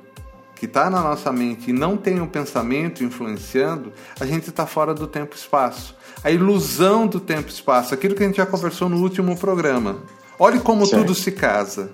que 0.65 0.69
está 0.69 0.89
na 0.89 1.01
nossa 1.01 1.31
mente 1.31 1.69
e 1.69 1.73
não 1.73 1.95
tem 1.95 2.19
o 2.19 2.27
pensamento 2.27 3.03
influenciando, 3.03 3.93
a 4.19 4.25
gente 4.25 4.49
está 4.49 4.65
fora 4.65 4.95
do 4.95 5.05
tempo 5.05 5.35
e 5.35 5.37
espaço. 5.37 5.95
A 6.23 6.31
ilusão 6.31 7.05
do 7.05 7.19
tempo 7.19 7.49
e 7.49 7.51
espaço, 7.51 7.93
aquilo 7.93 8.15
que 8.15 8.23
a 8.23 8.25
gente 8.25 8.37
já 8.37 8.47
conversou 8.47 8.89
no 8.89 8.97
último 8.97 9.37
programa. 9.37 9.99
Olhe 10.39 10.59
como 10.59 10.85
certo. 10.85 11.01
tudo 11.01 11.13
se 11.13 11.31
casa. 11.31 11.91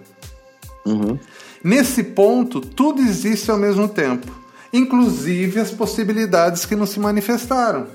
Uhum. 0.86 1.20
Nesse 1.62 2.02
ponto, 2.02 2.62
tudo 2.62 3.02
existe 3.02 3.52
ao 3.52 3.58
mesmo 3.58 3.90
tempo, 3.90 4.32
inclusive 4.72 5.60
as 5.60 5.70
possibilidades 5.70 6.66
que 6.66 6.76
não 6.76 6.86
se 6.86 7.00
manifestaram. 7.00 7.88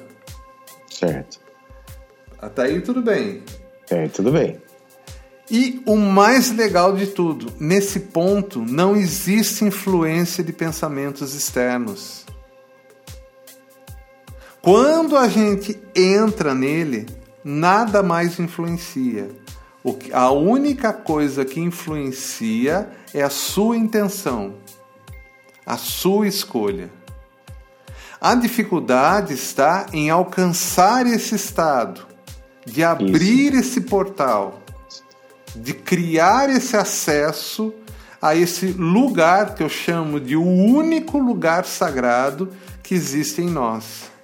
Certo. 0.90 1.40
Até 2.38 2.64
aí 2.64 2.80
tudo 2.82 3.00
bem. 3.00 3.42
É, 3.90 4.08
tudo 4.08 4.30
bem. 4.30 4.60
E 5.50 5.80
o 5.86 5.96
mais 5.96 6.50
legal 6.50 6.96
de 6.96 7.06
tudo, 7.06 7.52
nesse 7.60 8.00
ponto 8.00 8.60
não 8.60 8.96
existe 8.96 9.64
influência 9.64 10.42
de 10.42 10.52
pensamentos 10.52 11.34
externos. 11.34 12.24
Quando 14.60 15.16
a 15.16 15.28
gente 15.28 15.80
entra 15.94 16.52
nele, 16.52 17.06
nada 17.44 18.02
mais 18.02 18.40
influencia. 18.40 19.30
a 20.12 20.32
única 20.32 20.92
coisa 20.92 21.44
que 21.44 21.60
influencia 21.60 22.90
é 23.14 23.22
a 23.22 23.30
sua 23.30 23.76
intenção, 23.76 24.54
a 25.64 25.76
sua 25.76 26.26
escolha. 26.26 26.90
A 28.20 28.34
dificuldade 28.34 29.34
está 29.34 29.86
em 29.92 30.10
alcançar 30.10 31.06
esse 31.06 31.36
estado 31.36 32.04
de 32.66 32.82
abrir 32.82 33.54
Isso. 33.54 33.60
esse 33.60 33.80
portal, 33.82 34.65
de 35.56 35.74
criar 35.74 36.50
esse 36.50 36.76
acesso 36.76 37.72
a 38.20 38.34
esse 38.34 38.66
lugar 38.66 39.54
que 39.54 39.62
eu 39.62 39.68
chamo 39.68 40.18
de 40.20 40.36
o 40.36 40.44
único 40.44 41.18
lugar 41.18 41.64
sagrado 41.64 42.50
que 42.82 42.94
existe 42.94 43.42
em 43.42 43.48
nós. 43.48 44.16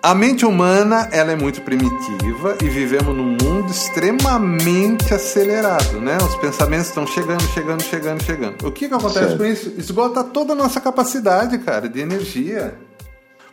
A 0.00 0.14
mente 0.14 0.46
humana 0.46 1.08
ela 1.10 1.32
é 1.32 1.36
muito 1.36 1.60
primitiva 1.62 2.56
e 2.62 2.68
vivemos 2.68 3.14
num 3.14 3.36
mundo 3.36 3.70
extremamente 3.70 5.12
acelerado, 5.12 6.00
né? 6.00 6.16
Os 6.18 6.36
pensamentos 6.36 6.86
estão 6.86 7.06
chegando, 7.06 7.42
chegando, 7.48 7.82
chegando, 7.82 8.22
chegando. 8.22 8.66
O 8.66 8.72
que, 8.72 8.88
que 8.88 8.94
acontece 8.94 9.18
certo. 9.18 9.38
com 9.38 9.44
isso? 9.44 9.74
Esgota 9.76 10.22
toda 10.22 10.52
a 10.52 10.56
nossa 10.56 10.80
capacidade, 10.80 11.58
cara, 11.58 11.88
de 11.88 12.00
energia. 12.00 12.78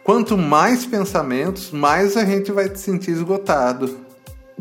Quanto 0.06 0.38
mais 0.38 0.86
pensamentos, 0.86 1.72
mais 1.72 2.16
a 2.16 2.24
gente 2.24 2.52
vai 2.52 2.70
se 2.70 2.78
sentir 2.78 3.10
esgotado. 3.10 3.98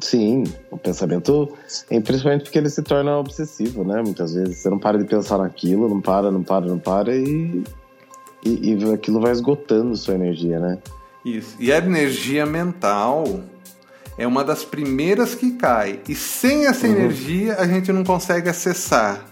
Sim, 0.01 0.45
o 0.71 0.79
pensamento 0.79 1.55
é 1.91 1.97
impressionante 1.97 2.45
porque 2.45 2.57
ele 2.57 2.71
se 2.71 2.83
torna 2.83 3.19
obsessivo, 3.19 3.85
né? 3.85 4.01
Muitas 4.01 4.33
vezes 4.33 4.57
você 4.57 4.71
não 4.71 4.79
para 4.79 4.97
de 4.97 5.05
pensar 5.05 5.37
naquilo, 5.37 5.87
não 5.87 6.01
para, 6.01 6.31
não 6.31 6.43
para, 6.43 6.65
não 6.65 6.79
para 6.79 7.15
e, 7.15 7.63
e, 8.43 8.73
e 8.73 8.93
aquilo 8.95 9.21
vai 9.21 9.33
esgotando 9.33 9.95
sua 9.95 10.15
energia, 10.15 10.59
né? 10.59 10.79
Isso. 11.23 11.55
E 11.61 11.71
a 11.71 11.77
energia 11.77 12.47
mental 12.47 13.25
é 14.17 14.27
uma 14.27 14.43
das 14.43 14.65
primeiras 14.65 15.35
que 15.35 15.53
cai. 15.59 16.01
E 16.09 16.15
sem 16.15 16.65
essa 16.67 16.87
uhum. 16.87 16.95
energia 16.95 17.57
a 17.57 17.67
gente 17.67 17.93
não 17.93 18.03
consegue 18.03 18.49
acessar. 18.49 19.23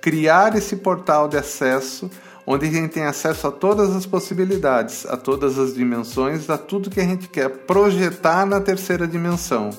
Criar 0.00 0.56
esse 0.56 0.76
portal 0.76 1.26
de 1.26 1.36
acesso 1.36 2.08
onde 2.50 2.66
a 2.66 2.70
gente 2.70 2.92
tem 2.92 3.04
acesso 3.04 3.46
a 3.46 3.50
todas 3.50 3.94
as 3.94 4.06
possibilidades, 4.06 5.06
a 5.06 5.16
todas 5.16 5.58
as 5.58 5.74
dimensões, 5.74 6.48
a 6.50 6.58
tudo 6.58 6.90
que 6.90 7.00
a 7.00 7.04
gente 7.04 7.28
quer 7.28 7.48
projetar 7.48 8.44
na 8.44 8.60
terceira 8.60 9.06
dimensão. 9.06 9.70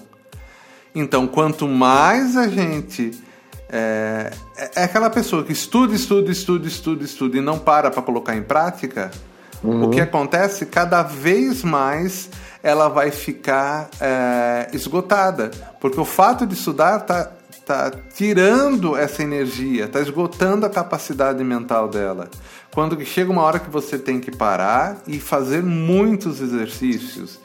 Então, 0.94 1.28
quanto 1.28 1.68
mais 1.68 2.36
a 2.38 2.48
gente. 2.48 3.12
É, 3.74 4.32
é 4.76 4.84
aquela 4.84 5.10
pessoa 5.10 5.46
que 5.46 5.54
estuda, 5.54 5.96
estuda, 5.96 6.30
estuda, 6.30 6.68
estuda, 6.68 7.04
estuda 7.06 7.38
e 7.38 7.42
não 7.42 7.58
para 7.58 7.90
para 7.90 8.02
colocar 8.02 8.36
em 8.36 8.44
prática 8.44 9.12
Uhum. 9.64 9.86
O 9.86 9.90
que 9.90 10.02
acontece? 10.02 10.66
Cada 10.66 11.04
vez 11.04 11.64
mais 11.64 12.30
ela 12.64 12.88
vai 12.88 13.12
ficar 13.12 13.90
é, 14.00 14.70
esgotada, 14.74 15.52
porque 15.80 16.00
o 16.00 16.06
fato 16.06 16.46
de 16.46 16.54
estudar 16.54 17.02
está 17.02 17.32
tá 17.66 17.92
tirando 18.14 18.96
essa 18.96 19.24
energia, 19.24 19.86
está 19.86 20.00
esgotando 20.02 20.66
a 20.66 20.70
capacidade 20.70 21.44
mental 21.44 21.88
dela. 21.88 22.30
Quando 22.74 23.00
chega 23.06 23.32
uma 23.32 23.44
hora 23.44 23.60
que 23.60 23.70
você 23.70 23.98
tem 23.98 24.20
que 24.20 24.32
parar 24.32 25.02
e 25.08 25.20
fazer 25.20 25.62
muitos 25.64 26.42
exercícios, 26.42 27.40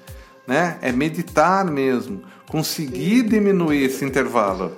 né? 0.46 0.78
É 0.80 0.92
meditar 0.92 1.64
mesmo, 1.64 2.22
conseguir 2.48 3.22
diminuir 3.22 3.84
esse 3.84 4.04
intervalo. 4.04 4.72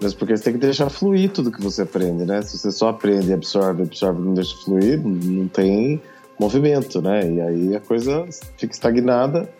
Mas 0.00 0.14
porque 0.14 0.34
você 0.34 0.44
tem 0.44 0.54
que 0.54 0.60
deixar 0.60 0.88
fluir 0.88 1.30
tudo 1.30 1.52
que 1.52 1.62
você 1.62 1.82
aprende, 1.82 2.24
né? 2.24 2.40
Se 2.40 2.58
você 2.58 2.70
só 2.70 2.88
aprende 2.88 3.28
e 3.28 3.32
absorve, 3.34 3.82
absorve, 3.82 4.20
não 4.20 4.32
deixa 4.32 4.56
fluir, 4.56 4.98
não 5.04 5.46
tem 5.46 6.00
movimento, 6.38 7.02
né? 7.02 7.30
E 7.30 7.40
aí 7.40 7.76
a 7.76 7.80
coisa 7.80 8.26
fica 8.56 8.72
estagnada, 8.72 9.52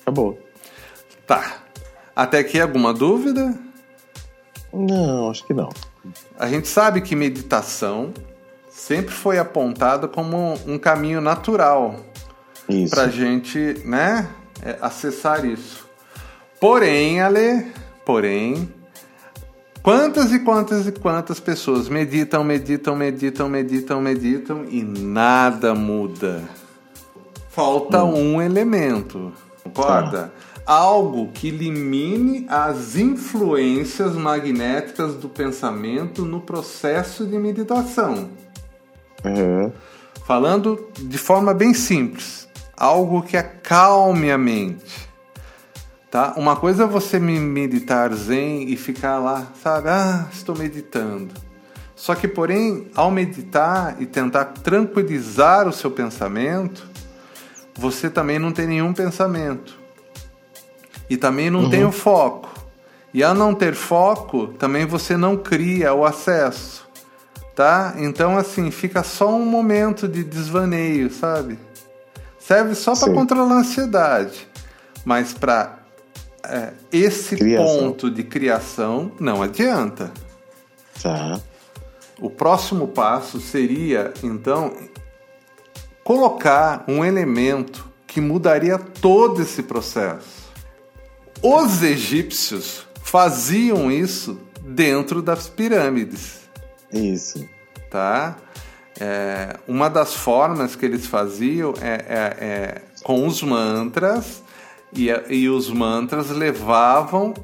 acabou. 0.00 0.38
Tá. 1.26 1.64
Até 2.14 2.38
aqui 2.38 2.60
alguma 2.60 2.94
dúvida? 2.94 3.58
Não, 4.74 5.30
acho 5.30 5.46
que 5.46 5.54
não. 5.54 5.68
A 6.38 6.48
gente 6.48 6.68
sabe 6.68 7.00
que 7.00 7.14
meditação 7.14 8.12
sempre 8.68 9.14
foi 9.14 9.38
apontada 9.38 10.08
como 10.08 10.58
um 10.66 10.78
caminho 10.78 11.20
natural 11.20 11.96
para 12.90 13.04
a 13.04 13.08
gente, 13.08 13.80
né, 13.84 14.28
é, 14.62 14.76
acessar 14.80 15.44
isso. 15.44 15.86
Porém, 16.58 17.20
Ale, 17.20 17.72
porém, 18.04 18.68
Quantas 19.84 20.32
e 20.32 20.38
quantas 20.38 20.86
e 20.86 20.92
quantas 20.92 21.38
pessoas 21.38 21.90
meditam, 21.90 22.42
meditam, 22.42 22.96
meditam, 22.96 23.50
meditam, 23.50 24.00
meditam 24.00 24.64
e 24.70 24.82
nada 24.82 25.74
muda. 25.74 26.42
Falta 27.50 28.02
hum. 28.02 28.36
um 28.36 28.40
elemento, 28.40 29.30
concorda? 29.62 30.32
Ah. 30.34 30.53
Algo 30.66 31.30
que 31.32 31.48
elimine 31.48 32.46
as 32.48 32.96
influências 32.96 34.14
magnéticas 34.14 35.14
do 35.14 35.28
pensamento 35.28 36.24
no 36.24 36.40
processo 36.40 37.26
de 37.26 37.38
meditação. 37.38 38.30
Uhum. 39.24 39.70
Falando 40.26 40.88
de 40.98 41.18
forma 41.18 41.52
bem 41.52 41.74
simples, 41.74 42.48
algo 42.76 43.22
que 43.22 43.36
acalme 43.36 44.30
a 44.30 44.38
mente. 44.38 45.08
Tá? 46.10 46.34
Uma 46.36 46.56
coisa 46.56 46.84
é 46.84 46.86
você 46.86 47.18
meditar 47.18 48.12
zen 48.14 48.70
e 48.70 48.76
ficar 48.76 49.18
lá, 49.18 49.48
sabe? 49.62 49.88
Ah, 49.88 50.26
estou 50.32 50.56
meditando. 50.56 51.34
Só 51.96 52.14
que, 52.14 52.28
porém, 52.28 52.88
ao 52.94 53.10
meditar 53.10 53.96
e 54.00 54.06
tentar 54.06 54.44
tranquilizar 54.44 55.68
o 55.68 55.72
seu 55.72 55.90
pensamento, 55.90 56.88
você 57.74 58.08
também 58.08 58.38
não 58.38 58.52
tem 58.52 58.66
nenhum 58.66 58.92
pensamento. 58.92 59.83
E 61.08 61.16
também 61.16 61.50
não 61.50 61.64
uhum. 61.64 61.70
tem 61.70 61.84
o 61.84 61.92
foco. 61.92 62.48
E 63.12 63.22
ao 63.22 63.34
não 63.34 63.54
ter 63.54 63.74
foco, 63.74 64.48
também 64.48 64.86
você 64.86 65.16
não 65.16 65.36
cria 65.36 65.94
o 65.94 66.04
acesso. 66.04 66.84
Tá? 67.54 67.94
Então, 67.98 68.36
assim, 68.36 68.70
fica 68.70 69.04
só 69.04 69.32
um 69.32 69.44
momento 69.44 70.08
de 70.08 70.24
desvaneio, 70.24 71.08
sabe? 71.12 71.56
Serve 72.38 72.74
só 72.74 72.94
para 72.96 73.12
controlar 73.12 73.54
a 73.54 73.58
ansiedade. 73.58 74.48
Mas 75.04 75.32
para 75.32 75.78
é, 76.44 76.72
esse 76.90 77.36
criação. 77.36 77.78
ponto 77.78 78.10
de 78.10 78.24
criação, 78.24 79.12
não 79.20 79.42
adianta. 79.42 80.12
Tá. 81.00 81.40
O 82.18 82.28
próximo 82.28 82.88
passo 82.88 83.40
seria, 83.40 84.12
então, 84.22 84.72
colocar 86.02 86.84
um 86.86 87.04
elemento 87.04 87.88
que 88.06 88.20
mudaria 88.20 88.78
todo 88.78 89.42
esse 89.42 89.62
processo. 89.62 90.43
Os 91.46 91.82
egípcios 91.82 92.86
faziam 93.02 93.92
isso 93.92 94.40
dentro 94.62 95.20
das 95.20 95.46
pirâmides. 95.46 96.40
Isso. 96.90 97.46
Tá? 97.90 98.36
É, 98.98 99.58
uma 99.68 99.90
das 99.90 100.14
formas 100.14 100.74
que 100.74 100.86
eles 100.86 101.06
faziam 101.06 101.74
é, 101.82 101.92
é, 102.08 102.44
é 102.44 102.82
com 103.02 103.26
os 103.26 103.42
mantras 103.42 104.42
e, 104.90 105.08
e 105.28 105.46
os 105.50 105.68
mantras 105.68 106.30
levavam 106.30 107.34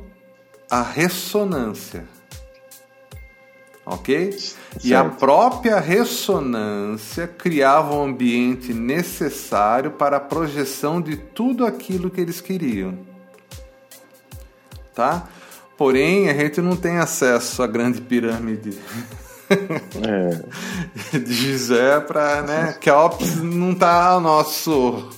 a 0.71 0.81
ressonância 0.81 2.09
ok? 3.91 4.33
Certo. 4.33 4.87
E 4.87 4.95
a 4.95 5.05
própria 5.05 5.81
ressonância 5.81 7.27
criava 7.27 7.93
o 7.95 7.99
um 7.99 8.05
ambiente 8.05 8.73
necessário 8.73 9.91
para 9.91 10.19
a 10.19 10.21
projeção 10.21 11.01
de 11.01 11.17
tudo 11.17 11.67
aquilo 11.67 12.11
que 12.11 12.21
eles 12.21 12.41
queriam, 12.41 12.99
tá? 14.95 15.29
Porém, 15.77 16.29
a 16.29 16.35
gente 16.35 16.61
não 16.61 16.77
tem 16.77 16.99
acesso 16.99 17.63
à 17.63 17.67
grande 17.67 18.01
pirâmide 18.01 18.79
é. 20.07 21.19
de 21.19 21.33
Gizé 21.33 22.01
para, 22.01 22.43
né? 22.43 22.77
Que 22.81 22.91
a 22.91 23.05
Ops 23.05 23.37
não 23.37 23.75
tá 23.75 24.11
ao 24.11 24.21
nosso. 24.21 25.09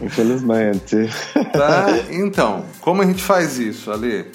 Infelizmente. 0.00 1.10
Tá? 1.52 1.86
Então, 2.10 2.64
como 2.80 3.02
a 3.02 3.04
gente 3.04 3.22
faz 3.22 3.58
isso, 3.58 3.90
Ale? 3.90 4.30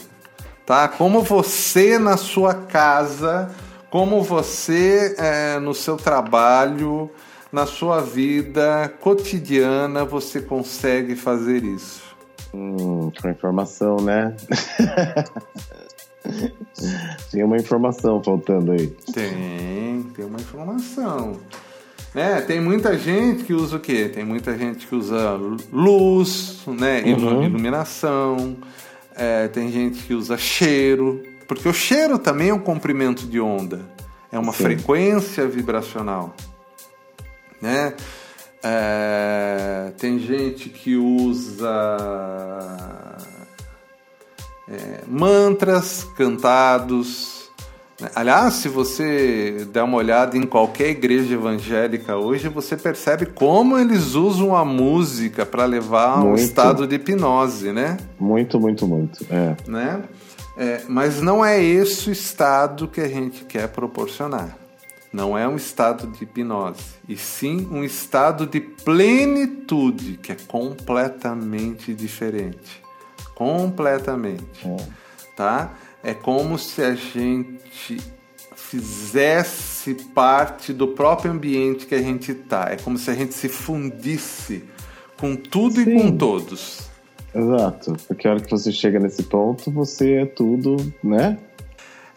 Tá? 0.66 0.88
Como 0.88 1.22
você 1.22 1.98
na 1.98 2.18
sua 2.18 2.54
casa 2.54 3.50
como 3.90 4.22
você, 4.22 5.16
é, 5.18 5.60
no 5.60 5.74
seu 5.74 5.96
trabalho, 5.96 7.10
na 7.52 7.66
sua 7.66 8.02
vida 8.02 8.94
cotidiana, 9.00 10.04
você 10.04 10.42
consegue 10.42 11.16
fazer 11.16 11.64
isso? 11.64 12.07
Hum, 12.58 13.12
com 13.22 13.30
informação, 13.30 13.98
né? 13.98 14.36
tem 17.32 17.44
uma 17.44 17.56
informação 17.56 18.24
faltando 18.24 18.72
aí. 18.72 18.88
Tem, 19.14 20.02
tem 20.16 20.26
uma 20.26 20.40
informação. 20.40 21.40
Né? 22.16 22.42
Tem 22.42 22.60
muita 22.60 22.98
gente 22.98 23.44
que 23.44 23.54
usa 23.54 23.78
o 23.78 23.80
quê? 23.80 24.10
Tem 24.10 24.26
muita 24.26 24.58
gente 24.58 24.88
que 24.88 24.96
usa 24.96 25.40
luz, 25.72 26.64
né? 26.66 27.04
Uhum. 27.04 27.44
iluminação. 27.44 28.58
É, 29.16 29.48
tem 29.48 29.72
gente 29.72 30.02
que 30.02 30.16
usa 30.16 30.36
cheiro. 30.36 31.22
Porque 31.48 31.70
o 31.70 31.74
cheiro 31.74 32.18
também 32.18 32.50
é 32.50 32.54
um 32.54 32.60
comprimento 32.60 33.28
de 33.28 33.40
onda, 33.40 33.86
é 34.32 34.40
uma 34.40 34.52
Sim. 34.52 34.64
frequência 34.64 35.48
vibracional. 35.48 36.36
Né? 37.62 37.94
É, 38.64 39.92
tem 39.98 40.20
gente 40.20 40.70
que 40.70 40.96
usa 40.96 41.98
é, 44.68 45.02
mantras 45.08 46.04
cantados. 46.18 47.50
Né? 48.00 48.10
Aliás, 48.16 48.56
se 48.56 48.68
você 48.68 49.66
der 49.72 49.84
uma 49.84 49.98
olhada 49.98 50.38
em 50.38 50.46
qualquer 50.46 50.90
igreja 50.90 51.34
evangélica 51.34 52.18
hoje, 52.18 52.50
você 52.50 52.76
percebe 52.76 53.28
como 53.28 53.78
eles 53.78 54.16
usam 54.16 54.56
a 54.56 54.66
música 54.66 55.46
para 55.46 55.66
levar 55.66 56.20
a 56.20 56.24
um 56.24 56.36
estado 56.36 56.88
de 56.88 56.96
hipnose, 56.96 57.72
né? 57.72 57.98
Muito, 58.20 58.60
muito, 58.60 58.88
muito. 58.88 59.26
É. 59.30 59.56
Né? 59.68 60.04
É, 60.58 60.82
mas 60.88 61.22
não 61.22 61.46
é 61.46 61.64
esse 61.64 62.10
o 62.10 62.12
estado 62.12 62.88
que 62.88 63.00
a 63.00 63.08
gente 63.08 63.46
quer 63.46 63.68
proporcionar. 63.68 64.67
Não 65.12 65.38
é 65.38 65.48
um 65.48 65.56
estado 65.56 66.08
de 66.08 66.24
hipnose, 66.24 66.84
e 67.08 67.16
sim 67.16 67.68
um 67.72 67.84
estado 67.84 68.46
de 68.46 68.60
plenitude, 68.60 70.20
que 70.22 70.32
é 70.32 70.38
completamente 70.48 71.94
diferente. 71.94 72.82
Completamente. 73.34 74.68
É. 74.68 74.78
Tá? 75.36 75.74
É 76.04 76.14
como 76.14 76.58
se 76.58 76.82
a 76.82 76.94
gente 76.94 77.98
fizesse 78.56 79.94
parte 80.14 80.74
do 80.74 80.90
próprio 80.90 81.32
ambiente 81.32 81.86
que 81.86 81.96
a 81.96 82.02
gente 82.02 82.32
está. 82.32 82.70
É 82.70 82.76
como 82.76 82.98
se 82.98 83.10
a 83.10 83.14
gente 83.14 83.34
se 83.34 83.48
fundisse 83.48 84.64
com 85.18 85.36
tudo 85.36 85.76
sim. 85.76 85.90
e 85.90 86.02
com 86.02 86.18
todos. 86.18 86.88
Exato, 87.34 87.96
porque 88.08 88.28
a 88.28 88.32
hora 88.32 88.40
que 88.40 88.50
você 88.50 88.72
chega 88.72 89.00
nesse 89.00 89.24
ponto, 89.24 89.70
você 89.72 90.14
é 90.16 90.26
tudo, 90.26 90.78
né? 91.04 91.38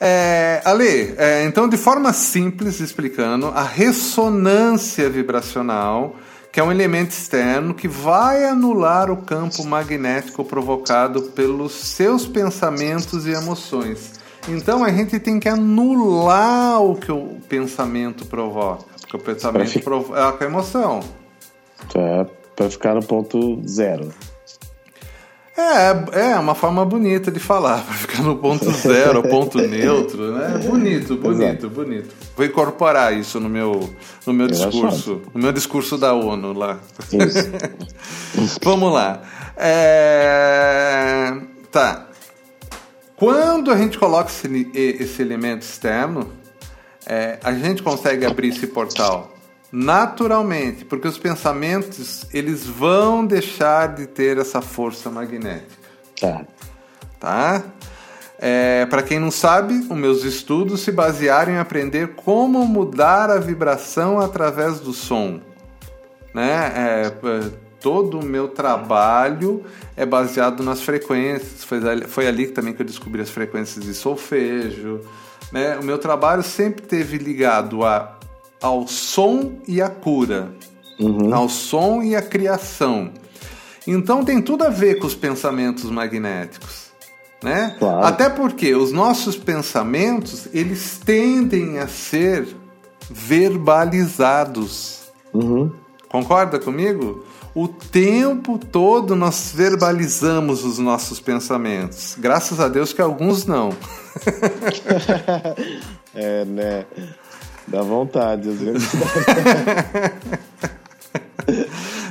É, 0.02 0.62
Ale, 0.64 1.14
é, 1.18 1.44
então 1.44 1.68
de 1.68 1.76
forma 1.76 2.10
simples 2.14 2.80
explicando, 2.80 3.48
a 3.48 3.62
ressonância 3.62 5.10
vibracional, 5.10 6.16
que 6.50 6.58
é 6.58 6.64
um 6.64 6.72
elemento 6.72 7.10
externo 7.10 7.74
que 7.74 7.86
vai 7.86 8.44
anular 8.44 9.10
o 9.10 9.18
campo 9.18 9.62
magnético 9.64 10.42
provocado 10.42 11.22
pelos 11.22 11.72
seus 11.72 12.26
pensamentos 12.26 13.26
e 13.26 13.32
emoções. 13.32 14.18
Então 14.48 14.82
a 14.82 14.90
gente 14.90 15.20
tem 15.20 15.38
que 15.38 15.48
anular 15.48 16.80
o 16.82 16.96
que 16.96 17.12
o 17.12 17.36
pensamento 17.46 18.24
provoca, 18.24 18.84
porque 19.02 19.16
o 19.16 19.20
pensamento 19.20 19.80
provoca 19.80 20.42
a 20.42 20.48
emoção. 20.48 21.00
É, 21.94 22.26
para 22.56 22.70
ficar 22.70 22.94
no 22.94 23.02
ponto 23.02 23.60
zero. 23.68 24.10
É, 25.56 26.32
é 26.32 26.38
uma 26.38 26.54
forma 26.54 26.84
bonita 26.84 27.30
de 27.30 27.40
falar, 27.40 27.82
para 27.84 27.94
ficar 27.94 28.22
no 28.22 28.36
ponto 28.36 28.70
zero, 28.70 29.22
ponto 29.22 29.58
neutro, 29.58 30.32
né? 30.32 30.58
Bonito, 30.64 31.16
bonito, 31.16 31.42
Exato. 31.42 31.70
bonito. 31.70 32.14
Vou 32.36 32.46
incorporar 32.46 33.16
isso 33.16 33.40
no 33.40 33.48
meu, 33.48 33.90
no 34.26 34.32
meu 34.32 34.46
discurso, 34.46 35.22
no 35.34 35.42
meu 35.42 35.52
discurso 35.52 35.98
da 35.98 36.14
ONU 36.14 36.52
lá. 36.52 36.78
Vamos 38.62 38.92
lá. 38.92 39.22
É... 39.56 41.36
Tá. 41.70 42.06
Quando 43.16 43.70
a 43.70 43.76
gente 43.76 43.98
coloca 43.98 44.30
esse, 44.30 44.70
esse 44.74 45.20
elemento 45.20 45.62
externo, 45.62 46.32
é, 47.06 47.38
a 47.42 47.52
gente 47.52 47.82
consegue 47.82 48.24
abrir 48.24 48.48
esse 48.48 48.66
portal 48.66 49.30
naturalmente, 49.72 50.84
porque 50.84 51.06
os 51.06 51.18
pensamentos 51.18 52.26
eles 52.32 52.66
vão 52.66 53.24
deixar 53.24 53.94
de 53.94 54.06
ter 54.06 54.38
essa 54.38 54.60
força 54.60 55.10
magnética. 55.10 55.80
Tá. 56.20 56.44
Tá? 57.18 57.62
É, 58.38 58.86
Para 58.86 59.02
quem 59.02 59.18
não 59.18 59.30
sabe, 59.30 59.74
os 59.74 59.96
meus 59.96 60.24
estudos 60.24 60.80
se 60.80 60.90
basearam 60.90 61.52
em 61.52 61.58
aprender 61.58 62.14
como 62.14 62.64
mudar 62.66 63.30
a 63.30 63.38
vibração 63.38 64.18
através 64.18 64.80
do 64.80 64.92
som. 64.92 65.40
Né? 66.34 66.72
É, 66.74 67.12
todo 67.80 68.20
o 68.20 68.24
meu 68.24 68.48
trabalho 68.48 69.64
é 69.96 70.06
baseado 70.06 70.62
nas 70.62 70.80
frequências. 70.82 71.64
Foi, 71.64 71.80
foi 72.08 72.26
ali 72.26 72.46
também 72.46 72.72
que 72.72 72.82
eu 72.82 72.86
descobri 72.86 73.20
as 73.20 73.30
frequências 73.30 73.84
de 73.84 73.94
solfejo. 73.94 75.00
Né? 75.52 75.78
O 75.78 75.84
meu 75.84 75.98
trabalho 75.98 76.42
sempre 76.42 76.82
teve 76.82 77.18
ligado 77.18 77.84
a 77.84 78.19
ao 78.60 78.86
som 78.86 79.58
e 79.66 79.80
à 79.80 79.88
cura, 79.88 80.52
uhum. 80.98 81.34
ao 81.34 81.48
som 81.48 82.02
e 82.02 82.14
à 82.14 82.22
criação. 82.22 83.12
Então 83.86 84.24
tem 84.24 84.42
tudo 84.42 84.64
a 84.64 84.68
ver 84.68 84.98
com 84.98 85.06
os 85.06 85.14
pensamentos 85.14 85.84
magnéticos. 85.84 86.90
Né? 87.42 87.74
Claro. 87.78 88.04
Até 88.04 88.28
porque 88.28 88.74
os 88.74 88.92
nossos 88.92 89.36
pensamentos 89.36 90.46
eles 90.52 91.00
tendem 91.02 91.78
a 91.78 91.88
ser 91.88 92.46
verbalizados. 93.08 95.04
Uhum. 95.32 95.72
Concorda 96.08 96.58
comigo? 96.58 97.24
O 97.54 97.66
tempo 97.66 98.58
todo 98.58 99.16
nós 99.16 99.52
verbalizamos 99.54 100.64
os 100.64 100.78
nossos 100.78 101.18
pensamentos. 101.18 102.14
Graças 102.18 102.60
a 102.60 102.68
Deus 102.68 102.92
que 102.92 103.00
alguns 103.00 103.46
não. 103.46 103.70
é, 106.14 106.44
né? 106.44 106.84
Dá 107.70 107.82
vontade, 107.82 108.48
às 108.48 108.58
vezes. 108.58 108.90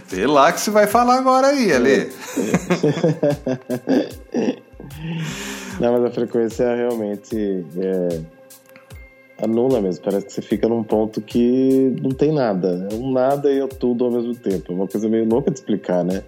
Vê 0.07 0.25
lá 0.25 0.51
que 0.51 0.59
você 0.59 0.71
vai 0.71 0.87
falar 0.87 1.17
agora 1.17 1.47
aí, 1.47 1.71
Ale. 1.71 2.11
Não, 5.79 5.93
mas 5.93 6.05
a 6.05 6.11
frequência 6.11 6.75
realmente 6.75 7.65
é, 7.77 8.21
anula 9.41 9.81
mesmo. 9.81 10.03
Parece 10.03 10.25
que 10.25 10.33
você 10.33 10.41
fica 10.41 10.67
num 10.67 10.83
ponto 10.83 11.21
que 11.21 11.95
não 12.01 12.11
tem 12.11 12.33
nada. 12.33 12.87
É 12.91 12.95
um 12.95 13.11
nada 13.11 13.51
e 13.51 13.59
é 13.59 13.67
tudo 13.67 14.05
ao 14.05 14.11
mesmo 14.11 14.35
tempo. 14.35 14.71
É 14.71 14.75
uma 14.75 14.87
coisa 14.87 15.07
meio 15.07 15.27
louca 15.27 15.51
de 15.51 15.59
explicar, 15.59 16.03
né? 16.03 16.23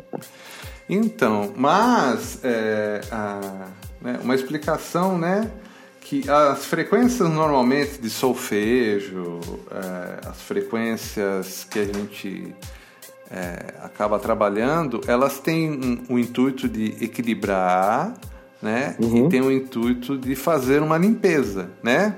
Então, 0.90 1.52
mas 1.56 2.40
é, 2.44 3.02
a, 3.12 3.68
né, 4.02 4.20
uma 4.24 4.36
explicação, 4.36 5.18
né? 5.18 5.50
Que 6.12 6.30
as 6.30 6.66
frequências 6.66 7.30
normalmente 7.30 7.98
de 8.02 8.10
solfejo, 8.10 9.40
é, 9.72 10.28
as 10.28 10.42
frequências 10.42 11.66
que 11.72 11.80
a 11.80 11.86
gente 11.86 12.54
é, 13.32 13.76
acaba 13.82 14.20
trabalhando, 14.20 15.00
elas 15.08 15.40
têm 15.40 16.04
o 16.10 16.20
intuito 16.20 16.68
de 16.68 17.02
equilibrar, 17.02 18.14
né? 18.62 18.98
Uhum. 19.00 19.28
E 19.28 19.30
tem 19.30 19.40
o 19.40 19.50
intuito 19.50 20.18
de 20.18 20.36
fazer 20.36 20.82
uma 20.82 20.98
limpeza, 20.98 21.70
né? 21.82 22.18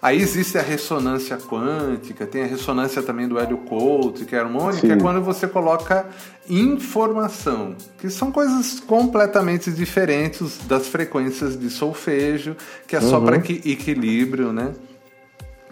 Aí 0.00 0.20
existe 0.20 0.56
a 0.56 0.62
ressonância 0.62 1.36
quântica, 1.36 2.24
tem 2.24 2.44
a 2.44 2.46
ressonância 2.46 3.02
também 3.02 3.26
do 3.26 3.38
hélio 3.38 3.58
Couto, 3.58 4.24
que 4.24 4.36
é 4.36 4.38
harmônica, 4.38 4.86
Sim. 4.86 4.92
é 4.92 4.96
quando 4.96 5.20
você 5.20 5.48
coloca 5.48 6.06
informação, 6.48 7.74
que 7.98 8.08
são 8.08 8.30
coisas 8.30 8.78
completamente 8.78 9.72
diferentes 9.72 10.58
das 10.68 10.86
frequências 10.86 11.58
de 11.58 11.68
solfejo, 11.68 12.56
que 12.86 12.94
é 12.94 13.00
só 13.00 13.18
uhum. 13.18 13.26
para 13.26 13.36
equilíbrio, 13.36 14.52
né? 14.52 14.72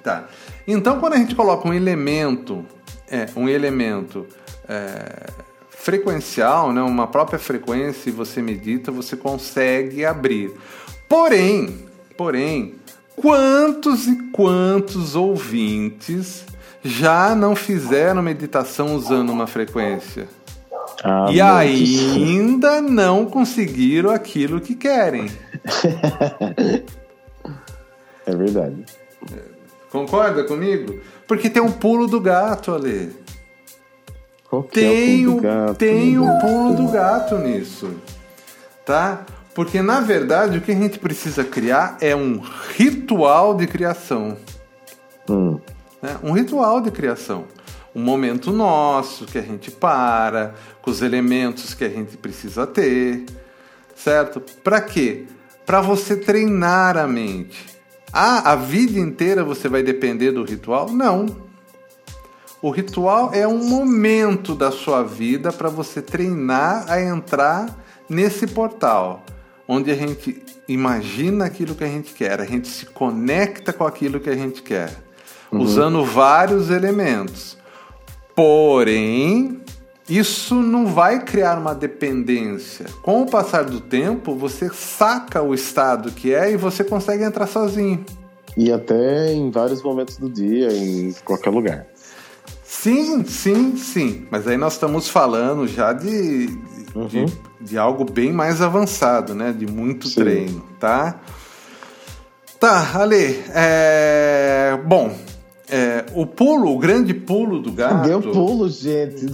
Tá. 0.03 0.29
Então, 0.67 0.99
quando 0.99 1.15
a 1.15 1.19
gente 1.19 1.35
coloca 1.35 1.69
um 1.69 1.73
elemento, 1.73 2.65
é, 3.09 3.29
um 3.37 3.49
elemento 3.49 4.27
é, 4.69 5.31
frequencial, 5.71 6.73
né, 6.73 6.83
uma 6.83 7.07
própria 7.07 7.39
frequência, 7.39 8.11
e 8.11 8.13
você 8.13 8.43
medita, 8.43 8.91
você 8.91 9.17
consegue 9.17 10.05
abrir. 10.05 10.53
Porém, 11.09 11.87
porém, 12.17 12.75
quantos 13.17 14.07
e 14.07 14.15
quantos 14.31 15.17
ouvintes 15.17 16.45
já 16.85 17.35
não 17.35 17.57
fizeram 17.57 18.23
meditação 18.23 18.95
usando 18.95 19.31
uma 19.31 19.47
frequência? 19.47 20.29
Ah, 21.03 21.27
e 21.31 21.41
ainda 21.41 22.81
não 22.81 23.27
conseguiram 23.27 24.11
aquilo 24.11 24.61
que 24.61 24.75
querem. 24.75 25.31
é 28.27 28.37
verdade. 28.37 28.85
Concorda 29.91 30.45
comigo? 30.45 31.01
Porque 31.27 31.51
tem 31.51 31.63
um 31.63 31.73
pulo 31.73 32.07
do 32.07 32.21
gato 32.21 32.75
ali. 32.75 33.15
Qual 34.49 34.63
que 34.63 34.81
tem 34.81 35.25
é 35.25 35.27
o 35.27 35.33
pulo 35.33 35.37
do 35.37 35.43
gato? 35.43 35.75
Tem 35.77 36.19
o 36.19 36.41
pulo 36.41 36.75
do 36.75 36.89
gato 36.89 37.39
nisso. 37.39 37.91
Tá? 38.85 39.27
Porque 39.57 39.81
na 39.81 40.01
verdade 40.01 40.59
o 40.59 40.61
que 40.61 40.71
a 40.71 40.75
gente 40.75 40.99
precisa 40.99 41.43
criar 41.43 41.97
é 42.03 42.15
um 42.15 42.43
ritual 42.77 43.55
de 43.55 43.67
criação. 43.67 44.37
Hum. 45.31 45.59
Né? 46.03 46.15
Um 46.23 46.33
ritual 46.33 46.83
de 46.83 46.91
criação. 46.91 47.47
Um 47.95 48.03
momento 48.03 48.53
nosso 48.53 49.25
que 49.25 49.39
a 49.39 49.41
gente 49.41 49.71
para, 49.71 50.55
com 50.83 50.91
os 50.91 51.01
elementos 51.01 51.73
que 51.73 51.85
a 51.85 51.89
gente 51.89 52.19
precisa 52.19 52.67
ter, 52.67 53.25
certo? 53.95 54.43
Para 54.63 54.79
quê? 54.79 55.25
Para 55.65 55.81
você 55.81 56.15
treinar 56.15 56.99
a 56.99 57.07
mente. 57.07 57.65
Ah, 58.13 58.53
a 58.53 58.57
vida 58.57 59.01
inteira 59.01 59.43
você 59.43 59.71
vai 59.71 59.83
depender 59.83 60.33
do 60.33 60.45
ritual? 60.45 60.91
Não. 60.91 61.35
O 62.61 62.69
ritual 62.69 63.31
é 63.33 63.49
um 63.49 63.67
momento 63.67 64.55
da 64.55 64.71
sua 64.71 65.03
vida 65.03 65.51
para 65.51 65.71
você 65.71 66.03
treinar 66.03 66.85
a 66.91 67.01
entrar 67.01 67.75
nesse 68.07 68.47
portal, 68.47 69.25
onde 69.69 69.91
a 69.91 69.95
gente 69.95 70.43
imagina 70.69 71.45
aquilo 71.45 71.75
que 71.75 71.85
a 71.85 71.89
gente 71.89 72.13
quer, 72.13 72.41
a 72.41 72.45
gente 72.45 72.69
se 72.69 72.87
conecta 72.87 73.73
com 73.73 73.85
aquilo 73.85 74.21
que 74.21 74.31
a 74.31 74.37
gente 74.37 74.63
quer, 74.63 74.91
uhum. 75.51 75.61
usando 75.61 76.05
vários 76.05 76.71
elementos. 76.71 77.57
Porém, 78.35 79.61
isso 80.09 80.55
não 80.55 80.87
vai 80.87 81.25
criar 81.25 81.59
uma 81.59 81.75
dependência. 81.75 82.87
Com 83.03 83.23
o 83.23 83.27
passar 83.27 83.65
do 83.65 83.81
tempo, 83.81 84.35
você 84.35 84.69
saca 84.73 85.43
o 85.43 85.55
estado 85.55 86.13
que 86.13 86.33
é 86.33 86.53
e 86.53 86.57
você 86.57 86.85
consegue 86.85 87.25
entrar 87.25 87.47
sozinho. 87.47 88.05
E 88.57 88.73
até 88.73 89.33
em 89.33 89.51
vários 89.51 89.83
momentos 89.83 90.17
do 90.17 90.31
dia, 90.31 90.73
em 90.73 91.13
qualquer 91.25 91.51
lugar. 91.51 91.87
Sim, 92.65 93.25
sim, 93.25 93.77
sim. 93.77 94.27
Mas 94.31 94.47
aí 94.47 94.57
nós 94.57 94.75
estamos 94.75 95.09
falando 95.09 95.67
já 95.67 95.93
de, 95.93 96.47
uhum. 96.95 97.07
de, 97.07 97.27
de, 97.61 97.79
algo 97.79 98.05
bem 98.05 98.33
mais 98.33 98.61
avançado, 98.61 99.35
né? 99.35 99.53
De 99.53 99.67
muito 99.67 100.09
sim. 100.09 100.21
treino, 100.21 100.63
tá? 100.79 101.21
Tá, 102.59 102.93
Ale. 102.95 103.45
É... 103.55 104.79
Bom, 104.87 105.15
é, 105.69 106.07
o 106.15 106.27
pulo, 106.27 106.75
o 106.75 106.79
grande 106.79 107.13
pulo 107.13 107.61
do 107.61 107.73
gato. 107.73 108.07
Deu 108.07 108.21
pulo, 108.21 108.69
gente. 108.69 109.27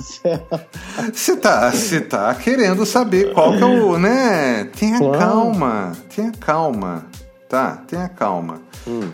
Você 1.12 1.36
tá, 1.36 1.70
você 1.70 2.00
tá 2.00 2.34
querendo 2.34 2.84
saber 2.84 3.32
qual 3.32 3.56
que 3.56 3.62
é 3.62 3.66
o, 3.66 3.98
né? 3.98 4.64
Tenha 4.78 4.98
claro. 4.98 5.18
calma, 5.18 5.92
tenha 6.14 6.32
calma, 6.32 7.06
tá? 7.48 7.82
Tenha 7.86 8.08
calma. 8.08 8.60
Hum. 8.86 9.10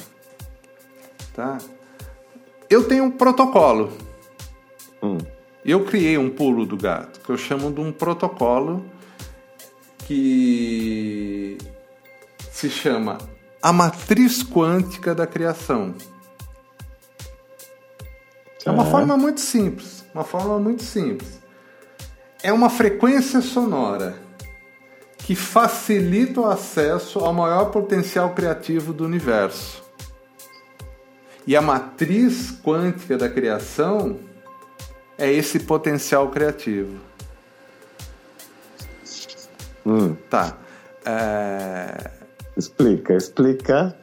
Tá? 1.34 1.58
Eu 2.68 2.84
tenho 2.84 3.04
um 3.04 3.10
protocolo 3.10 3.92
Hum. 5.02 5.18
Eu 5.68 5.84
criei 5.84 6.16
um 6.16 6.30
pulo 6.30 6.64
do 6.64 6.78
gato, 6.78 7.20
que 7.20 7.28
eu 7.28 7.36
chamo 7.36 7.70
de 7.70 7.78
um 7.78 7.92
protocolo 7.92 8.82
que 10.06 11.58
se 12.50 12.70
chama 12.70 13.18
a 13.60 13.70
matriz 13.70 14.42
quântica 14.42 15.14
da 15.14 15.26
criação. 15.26 15.94
É 18.64 18.70
uma 18.70 18.86
forma 18.86 19.14
muito 19.18 19.42
simples, 19.42 20.06
uma 20.14 20.24
forma 20.24 20.58
muito 20.58 20.82
simples. 20.82 21.38
É 22.42 22.50
uma 22.50 22.70
frequência 22.70 23.42
sonora 23.42 24.18
que 25.18 25.34
facilita 25.34 26.40
o 26.40 26.46
acesso 26.46 27.18
ao 27.18 27.34
maior 27.34 27.66
potencial 27.66 28.30
criativo 28.30 28.94
do 28.94 29.04
universo. 29.04 29.84
E 31.46 31.54
a 31.54 31.60
matriz 31.60 32.58
quântica 32.62 33.18
da 33.18 33.28
criação 33.28 34.26
é 35.18 35.30
esse 35.32 35.58
potencial 35.58 36.28
criativo. 36.30 36.96
Hum. 39.84 40.14
Tá. 40.30 40.56
É... 41.04 42.10
Explica, 42.56 43.14
explica. 43.14 43.96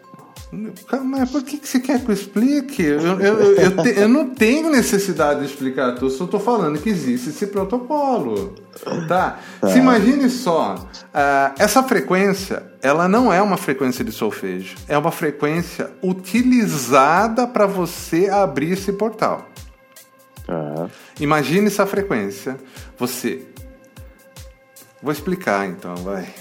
Mas 1.04 1.32
por 1.32 1.44
que, 1.44 1.58
que 1.58 1.68
você 1.68 1.80
quer 1.80 2.00
que 2.00 2.10
eu 2.10 2.14
explique? 2.14 2.82
Eu, 2.82 3.20
eu, 3.20 3.56
eu, 3.56 3.84
te, 3.84 4.00
eu 4.00 4.08
não 4.08 4.30
tenho 4.30 4.70
necessidade 4.70 5.42
de 5.42 5.48
explicar 5.48 5.96
tudo, 5.96 6.10
só 6.10 6.24
estou 6.24 6.40
falando 6.40 6.80
que 6.80 6.90
existe 6.90 7.30
esse 7.30 7.48
protocolo. 7.48 8.56
Tá? 9.08 9.40
tá. 9.60 9.68
Se 9.68 9.80
imagine 9.80 10.30
só, 10.30 10.76
uh, 10.76 11.54
essa 11.60 11.84
frequência, 11.84 12.64
ela 12.82 13.08
não 13.08 13.34
é 13.34 13.42
uma 13.42 13.58
frequência 13.58 14.06
de 14.06 14.12
solfejo, 14.12 14.76
é 14.88 14.98
uma 14.98 15.12
frequência 15.12 15.92
utilizada 16.02 17.46
para 17.48 17.66
você 17.66 18.30
abrir 18.30 18.74
esse 18.74 18.94
portal. 18.94 19.50
Uhum. 20.48 20.90
Imagine 21.20 21.68
essa 21.68 21.86
frequência. 21.86 22.58
Você. 22.98 23.46
Vou 25.02 25.12
explicar 25.12 25.68
então, 25.68 25.96
vai. 25.98 26.34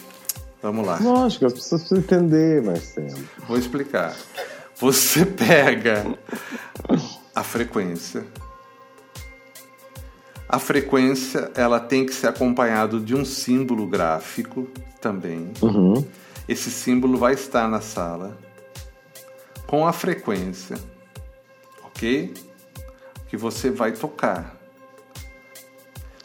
Vamos 0.63 0.87
lá. 0.87 0.99
Lógico, 1.01 1.47
as 1.47 1.53
pessoas 1.53 1.83
precisam 1.83 1.99
entender, 1.99 2.63
Marcelo. 2.63 3.29
Vou 3.47 3.59
explicar. 3.59 4.17
Você 4.77 5.27
pega 5.27 6.07
a 7.35 7.43
frequência. 7.43 8.25
A 10.49 10.59
frequência 10.59 11.51
ela 11.55 11.81
tem 11.81 12.07
que 12.07 12.15
ser 12.15 12.29
acompanhado 12.29 13.01
de 13.01 13.15
um 13.15 13.25
símbolo 13.25 13.87
gráfico 13.87 14.69
também. 15.01 15.51
Uhum. 15.61 16.07
Esse 16.49 16.71
símbolo 16.71 17.19
vai 17.19 17.35
estar 17.35 17.69
na 17.69 17.81
sala 17.81 18.39
com 19.67 19.87
a 19.87 19.93
frequência, 19.93 20.77
ok? 21.83 22.33
Que 23.35 23.37
você 23.37 23.69
vai 23.69 23.91
tocar. 23.91 24.57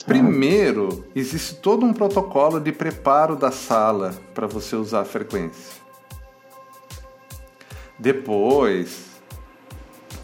Primeiro, 0.06 1.06
existe 1.16 1.56
todo 1.56 1.84
um 1.84 1.92
protocolo 1.92 2.60
de 2.60 2.72
preparo 2.72 3.36
da 3.36 3.52
sala 3.52 4.14
para 4.36 4.46
você 4.46 4.76
usar 4.76 5.02
a 5.02 5.06
frequência. 5.06 5.82
Depois, 7.98 9.08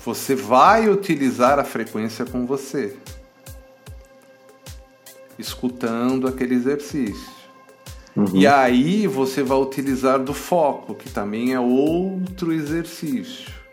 você 0.05 0.35
vai 0.35 0.87
utilizar 0.87 1.57
a 1.57 1.63
frequência 1.63 2.23
com 2.23 2.45
você, 2.45 2.95
escutando 5.39 6.27
aquele 6.27 6.53
exercício. 6.53 7.33
Uhum. 8.15 8.27
E 8.31 8.45
aí 8.45 9.07
você 9.07 9.41
vai 9.41 9.57
utilizar 9.57 10.19
do 10.19 10.35
foco, 10.35 10.93
que 10.93 11.09
também 11.09 11.53
é 11.53 11.59
outro 11.59 12.53
exercício. 12.53 13.64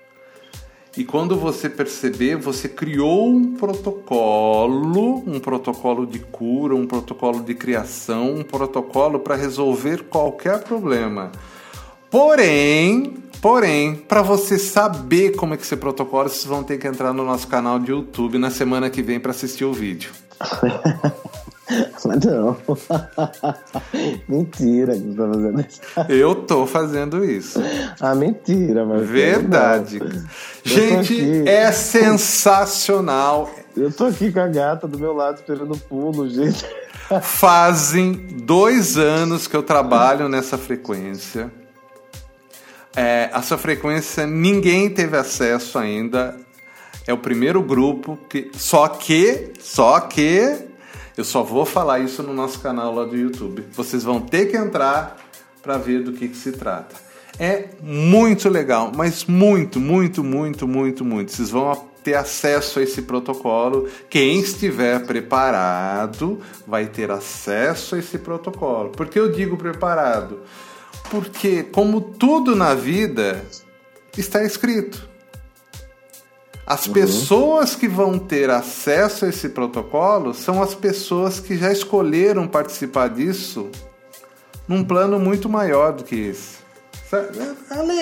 E 0.95 1.05
quando 1.05 1.37
você 1.37 1.71
perceber, 1.71 2.37
você 2.37 2.69
criou 2.69 3.27
um 3.27 3.55
protocolo, 3.55 5.23
um 5.27 5.41
protocolo 5.41 6.07
de 6.07 6.19
cura, 6.19 6.75
um 6.75 6.87
protocolo 6.87 7.43
de 7.43 7.55
criação, 7.55 8.35
um 8.35 8.43
protocolo 8.43 9.19
para 9.21 9.35
resolver 9.35 10.05
qualquer 10.05 10.63
problema. 10.63 11.33
Porém, 12.11 13.15
porém, 13.41 13.95
para 13.95 14.21
você 14.21 14.59
saber 14.59 15.35
como 15.35 15.55
é 15.55 15.57
que 15.57 15.63
esse 15.63 15.77
protocolo, 15.77 16.29
vocês 16.29 16.45
vão 16.45 16.63
ter 16.63 16.77
que 16.77 16.87
entrar 16.87 17.15
no 17.15 17.25
nosso 17.25 17.49
canal 17.49 17.79
de 17.79 17.91
YouTube 17.91 18.37
na 18.37 18.51
semana 18.51 18.91
que 18.91 19.01
vem 19.01 19.19
para 19.19 19.31
assistir 19.31 19.65
o 19.65 19.73
vídeo. 19.73 20.13
Não. 22.09 22.57
mentira 24.29 24.95
que 24.95 25.01
você 25.01 25.17
tá 25.17 25.29
fazendo 25.29 25.61
isso. 25.61 25.81
Eu 26.09 26.35
tô 26.35 26.67
fazendo 26.67 27.25
isso. 27.25 27.61
Ah, 28.01 28.15
mentira, 28.15 28.85
mas. 28.85 29.09
Verdade. 29.09 30.01
Gente, 30.65 31.49
é 31.49 31.71
sensacional. 31.71 33.51
Eu 33.77 33.93
tô 33.93 34.07
aqui 34.07 34.33
com 34.33 34.41
a 34.41 34.49
gata 34.49 34.87
do 34.87 34.99
meu 34.99 35.13
lado 35.13 35.37
esperando 35.37 35.75
o 35.75 35.79
pulo, 35.79 36.29
gente. 36.29 36.65
Fazem 37.21 38.13
dois 38.45 38.97
anos 38.97 39.47
que 39.47 39.57
eu 39.57 39.63
trabalho 39.63 40.29
nessa 40.29 40.59
frequência. 40.59 41.51
É, 42.95 43.31
essa 43.33 43.57
frequência 43.57 44.27
ninguém 44.27 44.91
teve 44.91 45.17
acesso 45.17 45.79
ainda. 45.79 46.37
É 47.07 47.13
o 47.13 47.19
primeiro 47.19 47.63
grupo 47.63 48.19
que. 48.29 48.51
Só 48.55 48.89
que. 48.89 49.53
Só 49.61 50.01
que 50.01 50.72
eu 51.17 51.25
só 51.25 51.43
vou 51.43 51.67
falar 51.67 52.01
isso 52.01 52.23
no 52.23 52.33
nosso 52.33 52.61
canal 52.61 52.95
lá 52.95 53.05
do 53.05 53.17
YouTube. 53.17 53.65
Vocês 53.73 54.03
vão 54.03 54.21
ter 54.21 54.47
que 54.47 54.57
entrar 54.57 55.19
para 55.63 55.77
ver 55.77 56.03
do 56.03 56.13
que, 56.13 56.29
que 56.29 56.37
se 56.37 56.53
trata. 56.53 56.95
É 57.39 57.71
muito 57.83 58.49
legal, 58.49 58.93
mas 58.95 59.25
muito, 59.25 59.81
muito, 59.81 60.23
muito, 60.23 60.67
muito, 60.67 61.05
muito. 61.05 61.33
Vocês 61.33 61.51
vão 61.51 61.89
ter 62.03 62.15
acesso 62.15 62.79
a 62.79 62.83
esse 62.83 63.03
protocolo. 63.03 63.89
Quem 64.11 64.41
estiver 64.41 65.07
preparado 65.07 66.41
vai 66.67 66.87
ter 66.87 67.11
acesso 67.11 67.95
a 67.95 67.99
esse 67.99 68.19
protocolo. 68.19 68.91
Por 68.91 69.09
que 69.09 69.19
eu 69.19 69.31
digo 69.31 69.57
preparado? 69.57 70.41
Porque, 71.11 71.63
como 71.63 72.01
tudo 72.01 72.57
na 72.57 72.75
vida, 72.75 73.45
está 74.17 74.43
escrito. 74.43 75.12
As 76.67 76.87
uhum. 76.87 76.93
pessoas 76.93 77.75
que 77.75 77.89
vão 77.89 78.19
ter 78.19 78.49
acesso 78.51 79.25
a 79.25 79.29
esse 79.29 79.49
protocolo 79.49 80.33
são 80.33 80.63
as 80.63 80.75
pessoas 80.75 81.41
que 81.41 81.57
já 81.57 81.73
escolheram 81.73 82.47
participar 82.47 83.09
disso 83.09 83.69
num 84.69 84.85
plano 84.85 85.19
muito 85.19 85.49
maior 85.49 85.93
do 85.93 86.05
que 86.05 86.15
esse. 86.15 86.63
Ale, 87.71 88.01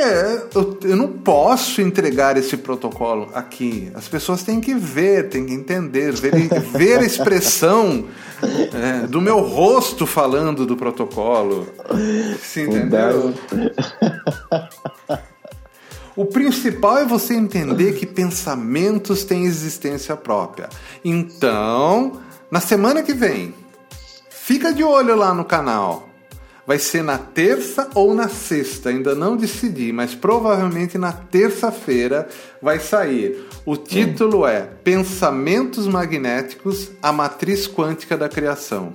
eu, 0.84 0.96
não 0.96 1.08
posso 1.08 1.82
entregar 1.82 2.36
esse 2.36 2.56
protocolo 2.56 3.28
aqui. 3.34 3.90
As 3.92 4.06
pessoas 4.06 4.44
têm 4.44 4.60
que 4.60 4.72
ver, 4.72 5.28
têm 5.28 5.46
que 5.46 5.52
entender, 5.52 6.12
ver, 6.12 6.32
ver 6.72 7.00
a 7.00 7.04
expressão 7.04 8.04
é, 8.40 9.08
do 9.08 9.20
meu 9.20 9.40
rosto 9.40 10.06
falando 10.06 10.64
do 10.64 10.76
protocolo. 10.76 11.66
Se 12.40 12.60
entendeu? 12.60 13.34
O 16.20 16.26
principal 16.26 16.98
é 16.98 17.04
você 17.06 17.32
entender 17.32 17.94
que 17.94 18.04
pensamentos 18.04 19.24
têm 19.24 19.46
existência 19.46 20.14
própria. 20.14 20.68
Então, 21.02 22.20
na 22.50 22.60
semana 22.60 23.02
que 23.02 23.14
vem, 23.14 23.54
fica 24.28 24.70
de 24.70 24.84
olho 24.84 25.16
lá 25.16 25.32
no 25.32 25.46
canal. 25.46 26.10
Vai 26.66 26.78
ser 26.78 27.02
na 27.02 27.16
terça 27.16 27.88
ou 27.94 28.14
na 28.14 28.28
sexta, 28.28 28.90
ainda 28.90 29.14
não 29.14 29.34
decidi, 29.34 29.94
mas 29.94 30.14
provavelmente 30.14 30.98
na 30.98 31.10
terça-feira 31.10 32.28
vai 32.60 32.78
sair. 32.78 33.42
O 33.64 33.74
título 33.74 34.46
é 34.46 34.60
Pensamentos 34.60 35.86
Magnéticos, 35.86 36.90
a 37.00 37.10
Matriz 37.12 37.66
Quântica 37.66 38.14
da 38.14 38.28
Criação. 38.28 38.94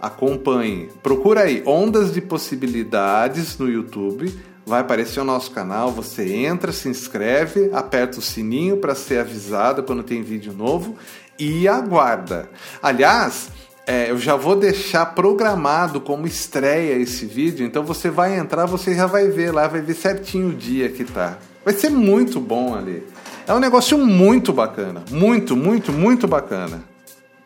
Acompanhe. 0.00 0.88
Procura 1.02 1.42
aí 1.42 1.62
Ondas 1.66 2.14
de 2.14 2.22
Possibilidades 2.22 3.58
no 3.58 3.68
YouTube 3.68 4.34
vai 4.66 4.80
aparecer 4.80 5.20
o 5.20 5.24
nosso 5.24 5.52
canal, 5.52 5.92
você 5.92 6.34
entra, 6.34 6.72
se 6.72 6.88
inscreve, 6.88 7.70
aperta 7.72 8.18
o 8.18 8.22
sininho 8.22 8.78
para 8.78 8.96
ser 8.96 9.20
avisado 9.20 9.84
quando 9.84 10.02
tem 10.02 10.24
vídeo 10.24 10.52
novo 10.52 10.96
e 11.38 11.68
aguarda. 11.68 12.50
Aliás, 12.82 13.48
é, 13.86 14.10
eu 14.10 14.18
já 14.18 14.34
vou 14.34 14.56
deixar 14.56 15.06
programado 15.14 16.00
como 16.00 16.26
estreia 16.26 16.94
esse 16.94 17.24
vídeo, 17.24 17.64
então 17.64 17.84
você 17.84 18.10
vai 18.10 18.36
entrar, 18.36 18.66
você 18.66 18.92
já 18.92 19.06
vai 19.06 19.28
ver 19.28 19.52
lá, 19.52 19.68
vai 19.68 19.80
ver 19.80 19.94
certinho 19.94 20.48
o 20.48 20.54
dia 20.54 20.88
que 20.88 21.04
tá. 21.04 21.38
Vai 21.64 21.72
ser 21.72 21.90
muito 21.90 22.40
bom 22.40 22.74
ali. 22.74 23.06
É 23.46 23.54
um 23.54 23.60
negócio 23.60 23.96
muito 23.96 24.52
bacana, 24.52 25.04
muito, 25.08 25.56
muito, 25.56 25.92
muito 25.92 26.26
bacana. 26.26 26.82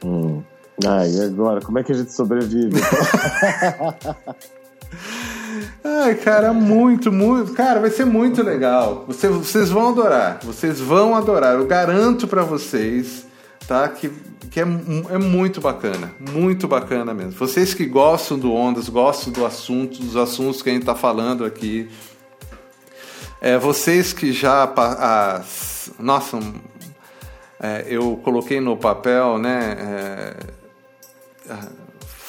Hum. 0.02 0.42
Ah, 0.87 1.06
e 1.06 1.20
agora? 1.20 1.61
Como 1.61 1.78
é 1.78 1.83
que 1.83 1.92
a 1.92 1.94
gente 1.94 2.14
sobrevive? 2.14 2.80
Ai, 5.83 6.14
cara, 6.14 6.52
muito, 6.52 7.11
muito. 7.11 7.52
Cara, 7.52 7.80
vai 7.80 7.90
ser 7.90 8.04
muito 8.04 8.42
legal. 8.42 9.04
Vocês, 9.06 9.33
vocês 9.33 9.70
vão 9.70 9.88
adorar. 9.88 10.38
Vocês 10.42 10.78
vão 10.78 11.14
adorar. 11.16 11.54
Eu 11.54 11.66
garanto 11.66 12.28
para 12.28 12.42
vocês, 12.42 13.26
tá? 13.66 13.88
Que, 13.88 14.11
que 14.50 14.61
é, 14.61 14.62
é 14.62 15.18
muito 15.18 15.61
bacana. 15.61 16.12
Muito 16.33 16.68
bacana 16.68 17.14
mesmo. 17.14 17.33
Vocês 17.33 17.72
que 17.72 17.87
gostam 17.87 18.38
do 18.38 18.52
Ondas, 18.52 18.88
gostam 18.88 19.33
do 19.33 19.46
assunto, 19.46 20.02
dos 20.02 20.16
assuntos 20.16 20.61
que 20.61 20.68
a 20.68 20.72
gente 20.72 20.85
tá 20.85 20.94
falando 20.94 21.44
aqui. 21.44 21.88
É, 23.40 23.56
vocês 23.56 24.12
que 24.12 24.33
já. 24.33 24.64
As, 24.64 25.92
nossa, 25.98 26.38
é, 27.59 27.87
eu 27.88 28.20
coloquei 28.22 28.61
no 28.61 28.76
papel, 28.76 29.38
né? 29.38 29.76
É, 29.78 30.37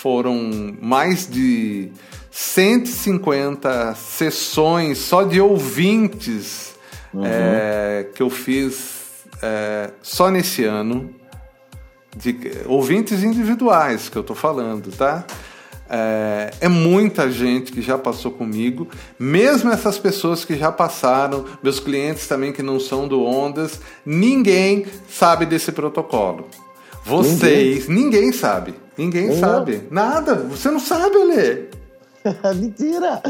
foram 0.01 0.75
mais 0.81 1.29
de 1.29 1.91
150 2.31 3.93
sessões 3.95 4.97
só 4.99 5.23
de 5.23 5.41
ouvintes 5.41 6.73
uhum. 7.13 7.23
é, 7.25 8.07
que 8.15 8.23
eu 8.23 8.29
fiz 8.29 9.25
é, 9.41 9.91
só 10.01 10.31
nesse 10.31 10.63
ano. 10.63 11.13
De 12.15 12.35
ouvintes 12.65 13.23
individuais 13.23 14.09
que 14.09 14.17
eu 14.17 14.23
tô 14.23 14.35
falando, 14.35 14.91
tá? 14.91 15.25
É, 15.89 16.51
é, 16.61 16.67
muita 16.67 17.29
gente 17.31 17.71
que 17.71 17.81
já 17.81 17.97
passou 17.97 18.31
comigo, 18.31 18.87
mesmo 19.19 19.71
essas 19.71 19.97
pessoas 19.97 20.43
que 20.43 20.57
já 20.57 20.71
passaram, 20.71 21.45
meus 21.61 21.79
clientes 21.79 22.27
também 22.27 22.51
que 22.51 22.61
não 22.61 22.79
são 22.79 23.07
do 23.07 23.23
Ondas, 23.23 23.79
ninguém 24.05 24.85
sabe 25.09 25.45
desse 25.45 25.71
protocolo. 25.71 26.47
Vocês, 27.05 27.87
ninguém, 27.87 28.21
ninguém 28.21 28.31
sabe. 28.31 28.73
Ninguém 28.97 29.39
sabe. 29.39 29.81
Nada. 29.89 30.35
Você 30.35 30.69
não 30.69 30.79
sabe, 30.79 31.15
Alê. 31.15 31.80
Mentira! 32.55 33.21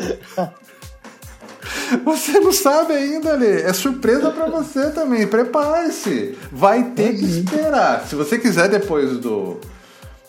Você 2.03 2.39
não 2.39 2.51
sabe 2.51 2.93
ainda, 2.93 3.35
Lê. 3.35 3.61
É 3.61 3.73
surpresa 3.73 4.31
para 4.31 4.47
você 4.47 4.91
também. 4.91 5.27
Prepare-se. 5.27 6.37
Vai 6.51 6.91
ter 6.91 7.15
que 7.15 7.25
esperar. 7.25 8.07
Se 8.07 8.15
você 8.15 8.37
quiser 8.37 8.69
depois 8.69 9.17
do 9.19 9.59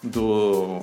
do 0.03 0.83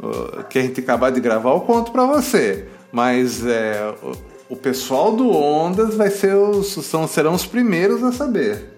uh, 0.00 0.44
que 0.50 0.58
a 0.58 0.62
gente 0.62 0.80
acabar 0.80 1.10
de 1.10 1.20
gravar, 1.20 1.50
eu 1.50 1.60
conto 1.60 1.92
para 1.92 2.04
você. 2.04 2.66
Mas 2.90 3.46
é, 3.46 3.94
o, 4.02 4.54
o, 4.54 4.56
pessoal 4.56 5.12
do 5.14 5.30
Ondas 5.30 5.94
vai 5.94 6.10
ser 6.10 6.34
os 6.34 6.72
são 6.84 7.06
serão 7.06 7.34
os 7.34 7.46
primeiros 7.46 8.02
a 8.02 8.12
saber. 8.12 8.71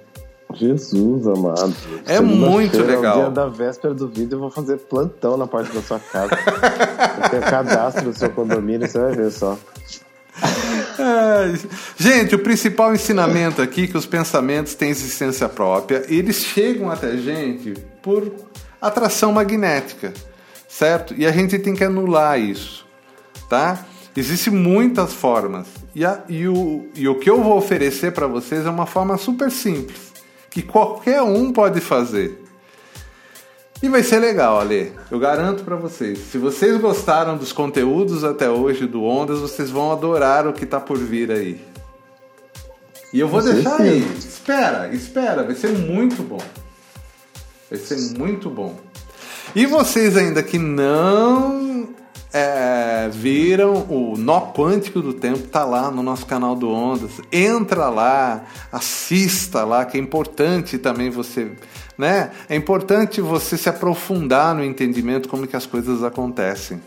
Jesus 0.55 1.27
amado. 1.27 1.75
É 2.07 2.21
muito 2.21 2.83
legal. 2.83 3.17
No 3.17 3.23
dia 3.23 3.31
da 3.31 3.47
véspera 3.47 3.95
do 3.95 4.09
vídeo 4.09 4.37
eu 4.37 4.41
vou 4.41 4.51
fazer 4.51 4.79
plantão 4.79 5.37
na 5.37 5.47
parte 5.47 5.73
da 5.73 5.83
sua 5.83 5.99
casa. 5.99 6.37
tenho 7.31 7.43
cadastro 7.43 8.05
do 8.05 8.19
seu 8.19 8.31
condomínio, 8.31 8.89
você 8.89 8.99
vai 8.99 9.13
ver 9.13 9.31
só. 9.31 9.59
É, 10.99 11.55
gente, 11.97 12.35
o 12.35 12.39
principal 12.39 12.95
ensinamento 12.95 13.63
aqui 13.63 13.85
é 13.85 13.87
que 13.87 13.97
os 13.97 14.07
pensamentos 14.07 14.75
têm 14.75 14.91
existência 14.91 15.49
própria 15.49 16.05
e 16.09 16.19
eles 16.19 16.37
chegam 16.37 16.91
até 16.91 17.09
a 17.09 17.17
gente 17.17 17.75
por 18.03 18.33
atração 18.81 19.33
magnética, 19.33 20.13
certo? 20.69 21.15
E 21.17 21.27
a 21.27 21.33
gente 21.33 21.59
tem 21.59 21.75
que 21.75 21.85
anular 21.85 22.39
isso, 22.39 22.87
tá? 23.49 23.85
Existem 24.17 24.53
muitas 24.53 25.13
formas 25.13 25.67
e, 25.95 26.05
a, 26.05 26.23
e, 26.29 26.47
o, 26.47 26.89
e 26.95 27.09
o 27.09 27.17
que 27.17 27.29
eu 27.29 27.43
vou 27.43 27.57
oferecer 27.57 28.13
para 28.13 28.27
vocês 28.27 28.65
é 28.65 28.71
uma 28.71 28.87
forma 28.87 29.17
super 29.17 29.51
simples 29.51 30.14
que 30.55 30.63
qualquer 30.63 31.21
um 31.21 31.53
pode 31.53 31.81
fazer. 31.81 32.41
E 33.83 33.89
vai 33.89 34.05
ser 34.05 34.21
legal, 34.21 34.61
Ale. 34.61 34.93
Eu 35.11 35.19
garanto 35.19 35.65
para 35.65 35.75
vocês. 35.75 36.17
Se 36.31 36.39
vocês 36.39 36.81
gostaram 36.81 37.37
dos 37.37 37.53
conteúdos 37.53 38.23
até 38.23 38.49
hoje 38.49 38.87
do 38.87 39.03
Ondas, 39.03 39.41
vocês 39.41 39.69
vão 39.69 39.91
adorar 39.91 40.47
o 40.47 40.53
que 40.53 40.65
tá 40.65 40.79
por 40.79 40.97
vir 40.97 41.33
aí. 41.33 41.61
E 43.13 43.19
eu 43.19 43.27
vou 43.27 43.41
Com 43.41 43.47
deixar 43.53 43.79
certeza. 43.79 43.91
aí. 43.91 44.17
Espera, 44.17 44.95
espera. 44.95 45.43
Vai 45.43 45.57
ser 45.57 45.73
muito 45.73 46.23
bom. 46.23 46.41
Vai 47.69 47.79
ser 47.81 48.17
muito 48.17 48.49
bom. 48.49 48.77
E 49.57 49.67
vocês 49.67 50.17
ainda 50.17 50.41
que 50.41 50.57
não 50.57 51.89
é, 52.35 53.09
viram, 53.13 53.87
o 53.89 54.17
Nó 54.19 54.53
Quântico 54.53 55.01
do 55.01 55.15
Tempo 55.15 55.47
tá 55.47 55.65
lá 55.65 55.89
no 55.89 56.03
nosso 56.03 56.27
canal 56.27 56.57
do 56.57 56.69
Ondas. 56.69 57.21
Entra 57.31 57.89
lá, 57.89 58.43
assista 58.73 59.65
lá, 59.65 59.85
que 59.85 59.97
é 59.97 60.01
importante 60.01 60.77
também 60.77 61.11
você, 61.11 61.53
né? 61.97 62.33
É 62.49 62.57
importante 62.57 63.21
você 63.21 63.57
se 63.57 63.69
aprofundar 63.69 64.53
no 64.53 64.65
entendimento 64.65 65.29
como 65.29 65.47
que 65.47 65.55
as 65.55 65.65
coisas 65.65 66.03
acontecem. 66.03 66.83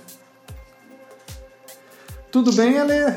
Tudo 2.29 2.51
bem, 2.51 2.77
Ale? 2.77 3.15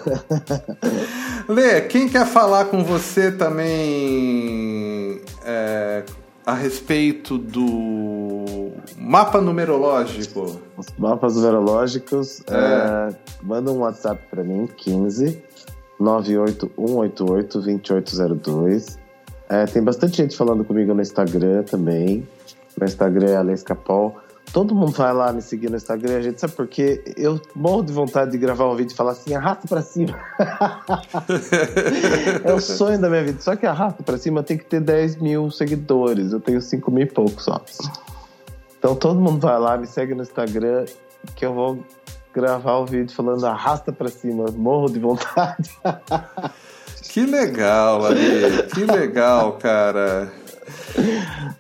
Lê, 1.49 1.81
quem 1.83 2.09
quer 2.09 2.27
falar 2.27 2.65
com 2.65 2.83
você 2.83 3.31
também 3.31 5.21
é, 5.45 6.03
a 6.45 6.55
respeito 6.55 7.39
do 7.39 8.73
mapa 8.99 9.41
numerológico? 9.41 10.59
Os 10.77 10.89
mapas 10.99 11.37
numerológicos, 11.37 12.43
é. 12.49 12.57
É, 12.57 13.11
manda 13.45 13.71
um 13.71 13.79
WhatsApp 13.79 14.21
para 14.29 14.43
mim, 14.43 14.69
15 14.77 15.41
981882802. 16.01 18.99
É, 19.49 19.65
tem 19.67 19.81
bastante 19.83 20.17
gente 20.17 20.37
falando 20.37 20.65
comigo 20.65 20.93
no 20.93 21.01
Instagram 21.01 21.63
também. 21.63 22.29
Meu 22.77 22.87
Instagram 22.87 23.29
é 23.29 23.37
Alex 23.37 23.63
Capol. 23.63 24.17
Todo 24.53 24.75
mundo 24.75 24.93
vai 24.93 25.13
lá 25.13 25.33
me 25.33 25.43
seguir 25.43 25.69
no 25.69 25.77
Instagram, 25.77 26.23
gente 26.23 26.41
sabe 26.41 26.55
porque 26.55 27.03
eu 27.17 27.41
morro 27.55 27.83
de 27.83 27.93
vontade 27.93 28.31
de 28.31 28.39
gravar 28.39 28.71
um 28.71 28.77
vídeo 28.77 28.93
e 28.93 28.97
falar 28.97 29.13
assim, 29.13 29.35
arrasta 29.35 29.67
pra 29.67 29.83
cima. 29.83 30.17
é 32.45 32.53
o 32.53 32.61
sonho 32.61 32.99
da 32.99 33.11
minha 33.11 33.25
vida. 33.25 33.41
Só 33.41 33.57
que 33.57 33.67
arrasta 33.67 34.03
pra 34.03 34.17
cima 34.17 34.43
tem 34.43 34.57
que 34.57 34.65
ter 34.65 34.81
10 34.81 35.17
mil 35.17 35.51
seguidores. 35.51 36.33
Eu 36.33 36.41
tenho 36.41 36.61
5 36.61 36.91
mil 36.91 37.05
e 37.05 37.11
pouco 37.11 37.43
só. 37.43 37.61
Então 38.79 38.95
todo 38.95 39.21
mundo 39.21 39.41
vai 39.41 39.59
lá, 39.59 39.77
me 39.77 39.87
segue 39.87 40.15
no 40.15 40.23
Instagram, 40.23 40.85
que 41.35 41.45
eu 41.45 41.53
vou 41.53 41.79
gravar 42.37 42.77
o 42.77 42.85
vídeo 42.85 43.17
falando 43.17 43.47
arrasta 43.47 43.91
pra 43.91 44.09
cima, 44.09 44.45
morro 44.55 44.91
de 44.91 44.99
vontade. 44.99 45.71
que 47.09 47.25
legal, 47.25 48.05
Ale, 48.05 48.65
que 48.75 48.85
legal, 48.85 49.55
cara. 49.55 50.31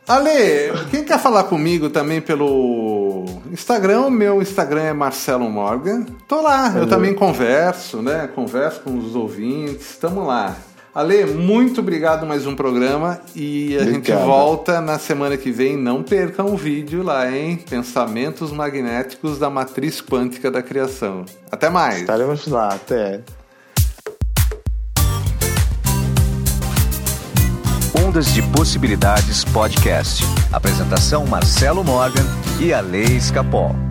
Ale, 0.06 0.74
quem 0.90 1.02
quer 1.02 1.18
falar 1.18 1.44
comigo 1.44 1.88
também 1.88 2.20
pelo 2.20 3.24
Instagram, 3.50 4.10
meu 4.10 4.42
Instagram 4.42 4.82
é 4.82 4.92
Marcelo 4.92 5.48
Morgan. 5.48 6.04
Tô 6.28 6.42
lá, 6.42 6.74
eu 6.76 6.86
também 6.86 7.14
converso, 7.14 8.02
né? 8.02 8.28
Converso 8.34 8.82
com 8.82 8.98
os 8.98 9.16
ouvintes, 9.16 9.92
estamos 9.92 10.26
lá. 10.26 10.54
Ale, 10.96 11.26
muito 11.26 11.82
obrigado 11.82 12.24
mais 12.24 12.46
um 12.46 12.56
programa 12.56 13.20
e 13.34 13.76
a 13.76 13.82
Obrigado. 13.82 13.94
gente 13.96 14.12
volta 14.12 14.80
na 14.80 14.98
semana 14.98 15.36
que 15.36 15.50
vem. 15.50 15.76
Não 15.76 16.02
percam 16.02 16.46
o 16.46 16.56
vídeo 16.56 17.02
lá, 17.02 17.30
hein? 17.30 17.62
Pensamentos 17.68 18.50
magnéticos 18.50 19.38
da 19.38 19.50
matriz 19.50 20.00
quântica 20.00 20.50
da 20.50 20.62
criação. 20.62 21.26
Até 21.52 21.68
mais. 21.68 22.00
Estaremos 22.00 22.46
lá, 22.46 22.68
até. 22.68 23.20
Ondas 28.02 28.32
de 28.32 28.40
Possibilidades 28.44 29.44
Podcast. 29.44 30.24
Apresentação 30.50 31.26
Marcelo 31.26 31.84
Morgan 31.84 32.24
e 32.58 32.72
Ale 32.72 33.02
Escapol. 33.18 33.85